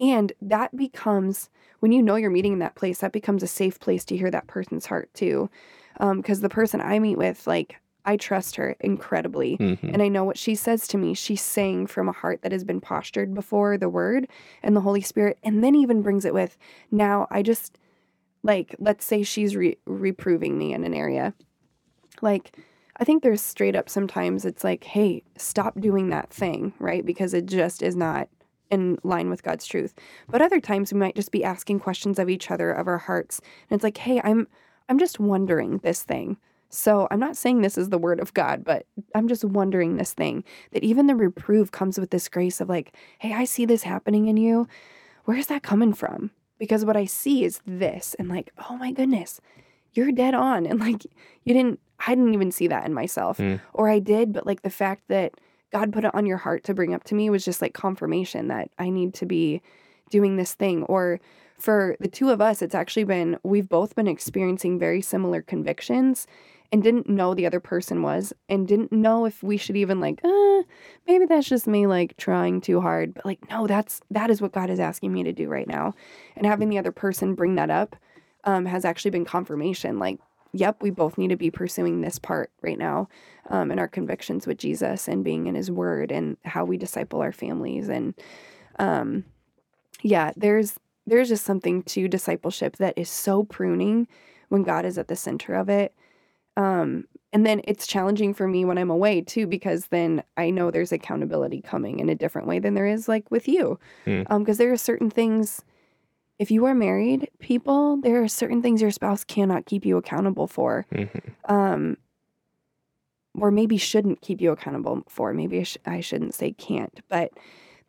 [0.00, 1.48] And that becomes,
[1.80, 4.30] when you know you're meeting in that place, that becomes a safe place to hear
[4.30, 5.48] that person's heart too.
[5.98, 9.56] Because the person I meet with, like, I trust her incredibly.
[9.56, 9.78] mhm.
[9.82, 11.14] And I know what she says to me.
[11.14, 14.28] She's saying from a heart that has been postured before the word
[14.62, 16.56] and the Holy Spirit, and then even brings it with,
[16.90, 17.78] now I just,
[18.42, 21.34] like, let's say she's re- reproving me in an area.
[22.22, 22.56] Like,
[22.98, 27.04] I think there's straight up sometimes it's like, hey, stop doing that thing, right?
[27.04, 28.28] Because it just is not
[28.70, 29.94] in line with God's truth.
[30.28, 33.40] But other times we might just be asking questions of each other, of our hearts.
[33.70, 34.48] And it's like, hey, I'm
[34.88, 36.36] I'm just wondering this thing.
[36.68, 40.12] So I'm not saying this is the word of God, but I'm just wondering this
[40.12, 43.84] thing that even the reproof comes with this grace of like, hey, I see this
[43.84, 44.68] happening in you.
[45.24, 46.30] Where's that coming from?
[46.58, 49.40] Because what I see is this, and like, oh my goodness,
[49.92, 50.66] you're dead on.
[50.66, 51.04] And like,
[51.44, 53.38] you didn't, I didn't even see that in myself.
[53.38, 53.60] Mm.
[53.72, 55.34] Or I did, but like the fact that
[55.76, 58.48] God put it on your heart to bring up to me was just like confirmation
[58.48, 59.60] that I need to be
[60.08, 60.84] doing this thing.
[60.84, 61.20] Or
[61.58, 66.26] for the two of us, it's actually been, we've both been experiencing very similar convictions
[66.72, 70.18] and didn't know the other person was and didn't know if we should even like
[70.24, 70.62] uh
[71.06, 74.50] maybe that's just me like trying too hard but like no that's that is what
[74.50, 75.94] god is asking me to do right now
[76.34, 77.94] and having the other person bring that up
[78.42, 80.18] um, has actually been confirmation like
[80.58, 83.08] yep we both need to be pursuing this part right now
[83.50, 87.20] um, in our convictions with jesus and being in his word and how we disciple
[87.20, 88.14] our families and
[88.78, 89.24] um,
[90.02, 94.08] yeah there's there's just something to discipleship that is so pruning
[94.48, 95.94] when god is at the center of it
[96.56, 100.70] um, and then it's challenging for me when I'm away too, because then I know
[100.70, 103.78] there's accountability coming in a different way than there is like with you.
[104.04, 104.22] Hmm.
[104.28, 105.62] Um, because there are certain things,
[106.38, 110.46] if you are married people, there are certain things your spouse cannot keep you accountable
[110.46, 110.86] for.
[110.92, 111.22] Mhm.
[111.46, 111.96] Um,
[113.38, 115.32] or maybe shouldn't keep you accountable for.
[115.34, 117.32] Maybe I, sh- I shouldn't say can't, but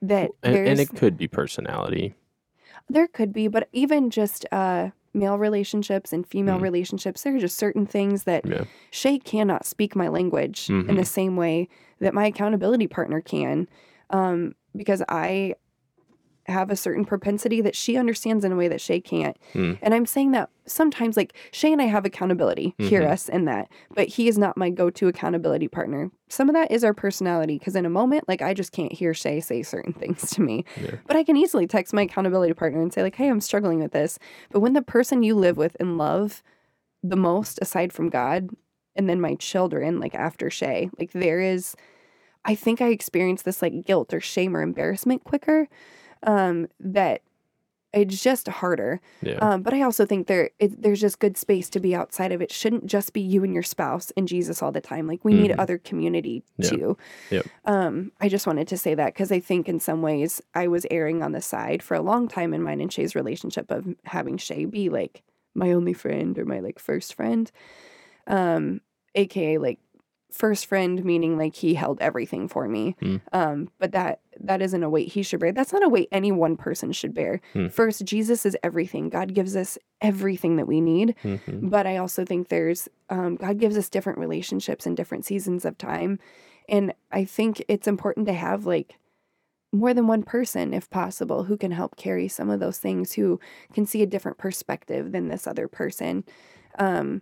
[0.02, 2.14] that and, and it could be personality
[2.90, 6.62] there could be, but even just uh, male relationships and female Mm.
[6.62, 11.02] relationships, there are just certain things that yeah Shay cannot speak my language in the
[11.02, 11.06] Mhm.
[11.06, 11.68] same way
[12.00, 13.68] that my accountability partner can,
[14.10, 15.56] um, because I
[16.48, 19.36] have a certain propensity that she understands in a way that Shay can't.
[19.54, 19.78] Mm.
[19.82, 23.10] And I'm saying that sometimes, like Shay and I have accountability, hear Mhm.
[23.12, 26.10] us in that, but he is not my go-to accountability partner.
[26.30, 29.14] Some of that is our personality, because in a moment, like I just can't hear
[29.14, 30.64] Shay say certain things to me.
[30.82, 30.96] Yeah.
[31.06, 33.92] But I can easily text my accountability partner and say, like, hey, I'm struggling with
[33.92, 34.18] this.
[34.52, 36.44] But when the person you live with and love
[37.04, 38.50] the most, aside from God,
[38.96, 41.76] and then my children, like after Shay, like there is,
[42.46, 45.68] I think I experience this like guilt or shame or embarrassment quicker.
[46.24, 47.22] Um, that
[47.94, 49.00] it's just harder.
[49.22, 52.32] yeah Um, but I also think there it, there's just good space to be outside
[52.34, 52.52] of it.
[52.52, 55.08] Shouldn't just be you and your spouse and Jesus all the time.
[55.08, 55.60] Like we need Mhm.
[55.60, 56.70] other community Yeah.
[56.70, 56.98] too.
[57.32, 57.48] Yep.
[57.66, 60.86] Um, I just wanted to say that because I think in some ways I was
[60.92, 64.38] erring on the side for a long time in mine and Shay's relationship of having
[64.38, 65.24] Shay be like
[65.56, 67.50] my only friend or my like first friend.
[68.28, 68.82] Um,
[69.16, 69.80] aka like
[70.32, 72.96] first friend meaning like he held everything for me.
[73.02, 73.22] Mm.
[73.34, 75.52] um but that that isn't a weight he should bear.
[75.52, 77.42] That's not a weight any one person should bear.
[77.56, 77.72] Mm.
[77.72, 79.10] first jesus is everything.
[79.10, 81.16] God gives us everything that we need.
[81.24, 81.70] Mhm.
[81.70, 85.78] but i also think there's um, god gives us different relationships in different seasons of
[85.78, 86.20] time.
[86.70, 88.96] And i think it's important to have like
[89.74, 93.40] more than one person if possible who can help carry some of those things who
[93.74, 96.24] can see a different perspective than this other person.
[96.80, 97.22] Um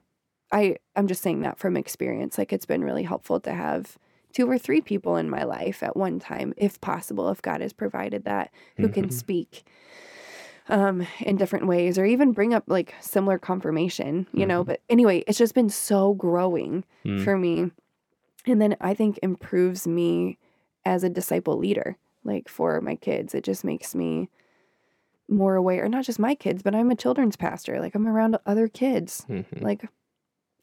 [0.56, 3.98] i i'm just saying that from experience like it's been really helpful to have
[4.34, 7.74] two or three people in my life at one time if possible if god has
[7.74, 9.14] provided that who can Mhm.
[9.14, 9.64] speak
[10.68, 14.68] um in different ways or even bring up like similar confirmation you know Mhm.
[14.68, 17.24] but anyway it's just been so growing Mm.
[17.24, 17.72] for me
[18.48, 20.38] and then i think improves me
[20.86, 24.30] as a disciple leader like for my kids it just makes me
[25.30, 28.68] more aware not just my kids but i'm a children's pastor like i'm around other
[28.68, 29.62] kids Mhm.
[29.62, 29.88] like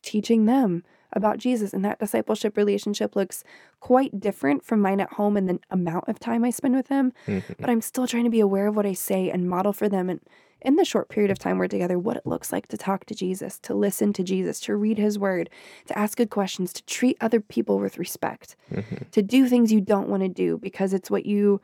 [0.03, 0.85] teaching them
[1.15, 1.73] about Jesus.
[1.73, 3.45] And that discipleship relationship looks
[3.81, 7.13] quite different from mine at home and the amount of time I spend with them.
[7.27, 7.57] Mhm.
[7.59, 10.09] But I'm still trying to be aware of what I say and model for them.
[10.09, 10.21] And
[10.63, 13.15] in the short period of time we're together, what it looks like to talk to
[13.15, 15.51] Jesus, to listen to Jesus, to read his word,
[15.87, 19.11] to ask good questions, to treat other people with respect, Mhm.
[19.11, 21.61] to do things you don't want to do because it's what you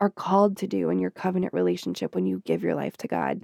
[0.00, 3.42] are called to do in your covenant relationship when you give your life to God.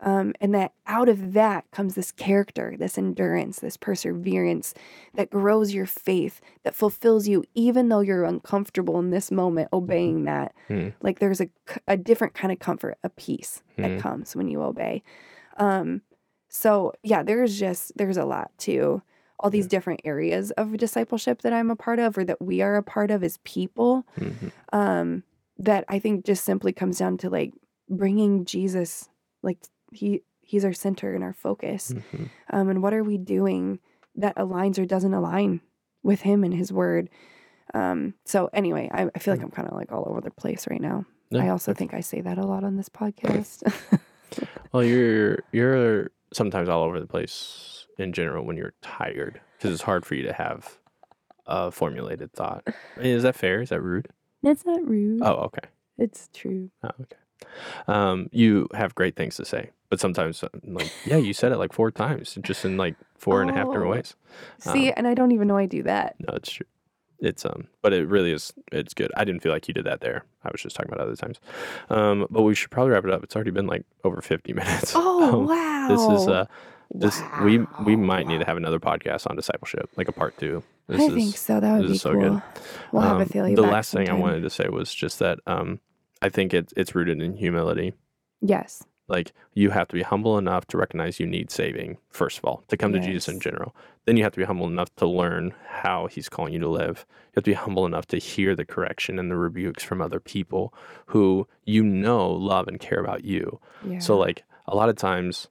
[0.00, 4.74] Um, and that out of that comes this character, this endurance, this perseverance
[5.14, 10.24] that grows your faith, that fulfills you, even though you're uncomfortable in this moment obeying
[10.24, 10.54] that.
[10.68, 10.92] Mm.
[11.00, 11.48] Like there's a,
[11.88, 14.00] a different kind of comfort, a peace that Mm.
[14.00, 15.02] comes when you obey.
[15.56, 16.02] Um,
[16.48, 19.02] so yeah, there's just, there's a lot to
[19.40, 22.76] all these different areas of discipleship that I'm a part of or that we are
[22.76, 24.52] a part of as people Mhm.
[24.72, 25.22] um
[25.58, 27.52] that i think just simply comes down to like
[27.88, 29.08] bringing jesus
[29.42, 29.58] like
[29.94, 32.28] he he's our center and our focus Mhm.
[32.50, 33.78] um and what are we doing
[34.16, 35.60] that aligns or doesn't align
[36.02, 37.08] with him and his word
[37.72, 40.66] um so anyway i, I feel like i'm kind of like all over the place
[40.68, 43.62] right now i also think i say that a lot on this podcast
[44.72, 49.82] Well, you're you're sometimes all over the place in general when you're tired because it's
[49.82, 50.78] hard for you to have
[51.46, 52.66] a formulated thought.
[52.96, 53.60] Is that fair?
[53.62, 54.08] Is that rude?
[54.42, 55.68] that's not rude Oh, okay.
[55.98, 57.16] it's true Oh, okay.
[57.86, 61.58] Um, you have great things to say, but sometimes, uh, like, yeah, you said it
[61.58, 63.90] like four times, just in like four and a half different Oh.
[63.96, 64.16] ways.
[64.58, 66.66] see and i don't even know i do that No, it's true.
[67.20, 68.52] It's um, but it really is.
[68.72, 69.10] It's good.
[69.16, 70.24] I didn't feel like you did that there.
[70.44, 71.38] I was just talking about other times.
[71.88, 73.22] Um, but we should probably wrap it up.
[73.24, 74.92] It's already been like over fifty minutes.
[74.96, 76.44] oh Um, wow This is uh,
[77.02, 77.52] this we
[77.88, 80.62] we might need to have another podcast on discipleship, like a part two.
[80.88, 81.60] This I is, think so.
[81.60, 82.20] That would be so cool.
[82.20, 82.42] good.
[82.92, 85.80] We'll have um, The back last thing I wanted to say was just that um,
[86.20, 87.94] I think it's it's rooted in humility.
[88.42, 88.84] Yes.
[89.06, 92.64] Like you have to be humble enough to recognize you need saving, first of all,
[92.68, 93.76] to come to Jesus in general.
[94.06, 97.06] Then you have to be humble enough to learn how he's calling you to live.
[97.08, 100.20] You have to be humble enough to hear the correction and the rebukes from other
[100.20, 100.72] people
[101.06, 103.60] who you know love and care about you.
[103.86, 103.98] Yeah.
[103.98, 105.48] So like a lot of times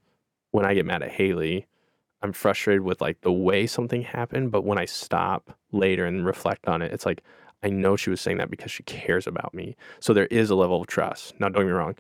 [0.52, 1.68] when I get mad at Haley,
[2.24, 6.68] I'm frustrated with like the way something happened, but when I stop later and reflect
[6.68, 7.22] on it, it's like
[7.64, 9.76] I know she was saying that because she cares about me.
[10.00, 11.40] So there is a level of trust.
[11.40, 11.96] Now don't get me wrong.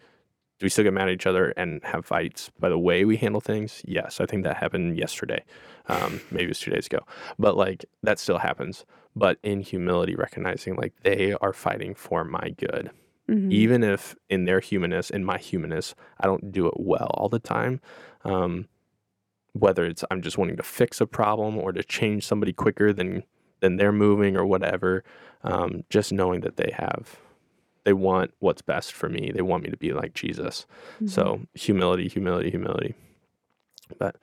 [0.64, 3.18] Do we still get mad at each other and have fights by the way we
[3.18, 3.82] handle things?
[3.84, 5.43] Yes, I think that happened yesterday.
[5.88, 6.99] Um, maybe it was two days ago.
[7.38, 8.86] But like that still happens.
[9.14, 12.91] But in humility, recognizing like they are fighting for my good
[13.30, 13.51] Mhm.
[13.51, 17.39] even if in their humanness in my humanness i don't do it well all the
[17.39, 17.80] time
[18.26, 18.68] um,
[19.53, 23.24] whether it's i'm just wanting to fix a problem or to change somebody quicker than
[23.61, 25.05] than they're moving or whatever
[25.43, 27.18] um, just knowing that they have
[27.86, 30.65] they want what's best for me they want me to be like jesus
[31.01, 31.09] Mhm.
[31.09, 32.95] so humility humility humility
[33.99, 34.15] but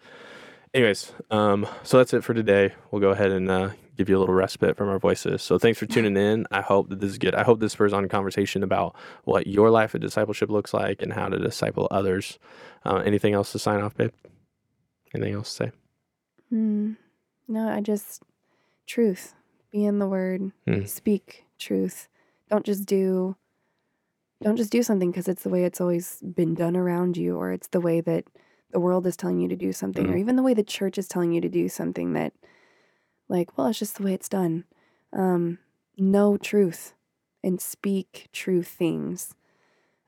[0.75, 4.21] anyways um, so that's it for today we'll go ahead and uh, give you a
[4.21, 7.19] little respite from our voices so thanks for tuning in i hope that this is
[7.19, 8.95] good i hope this spurs on a conversation about
[9.25, 12.39] what your life of discipleship looks like and how to disciple others
[12.87, 14.13] uh, anything else to sign off babe
[15.15, 15.73] anything else to say
[16.53, 16.97] Mm.
[17.47, 18.25] No, I just
[18.89, 19.35] truth.
[19.71, 20.51] Be in the word.
[20.67, 20.89] Mm.
[20.89, 22.09] Speak truth.
[22.51, 23.37] Don't just do
[24.43, 27.53] don't just do something because it's the way it's always been done around you or
[27.53, 28.25] it's the way that
[28.71, 30.17] the world is telling you to do something or Mm.
[30.17, 32.33] even the way the church is telling you to do something that
[33.29, 34.65] like, well, it's just the way it's done.
[35.13, 35.59] Um
[35.99, 36.95] know truth
[37.43, 39.35] and speak true things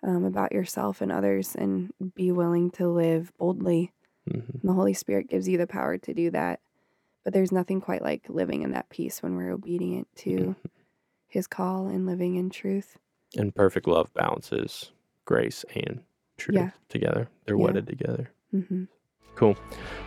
[0.03, 3.93] um, about yourself and others and be willing to live boldly
[4.27, 4.63] Mhm.
[4.63, 6.61] the Holy Spirit gives you the power to do that.
[7.25, 10.73] But there's nothing quite like living in that peace when we're obedient to Mhm.
[11.29, 12.99] His call and living in truth.
[13.37, 14.91] And perfect love balances
[15.25, 16.01] grace and
[16.37, 16.71] truth Yeah.
[16.89, 17.29] together.
[17.47, 17.65] They're Yeah.
[17.65, 18.31] wedded together.
[18.51, 18.85] Hmm
[19.35, 19.57] cool.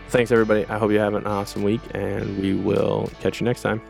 [0.09, 0.65] Thanks everybody.
[0.67, 3.81] I hope you have an awesome week and we will catch you next time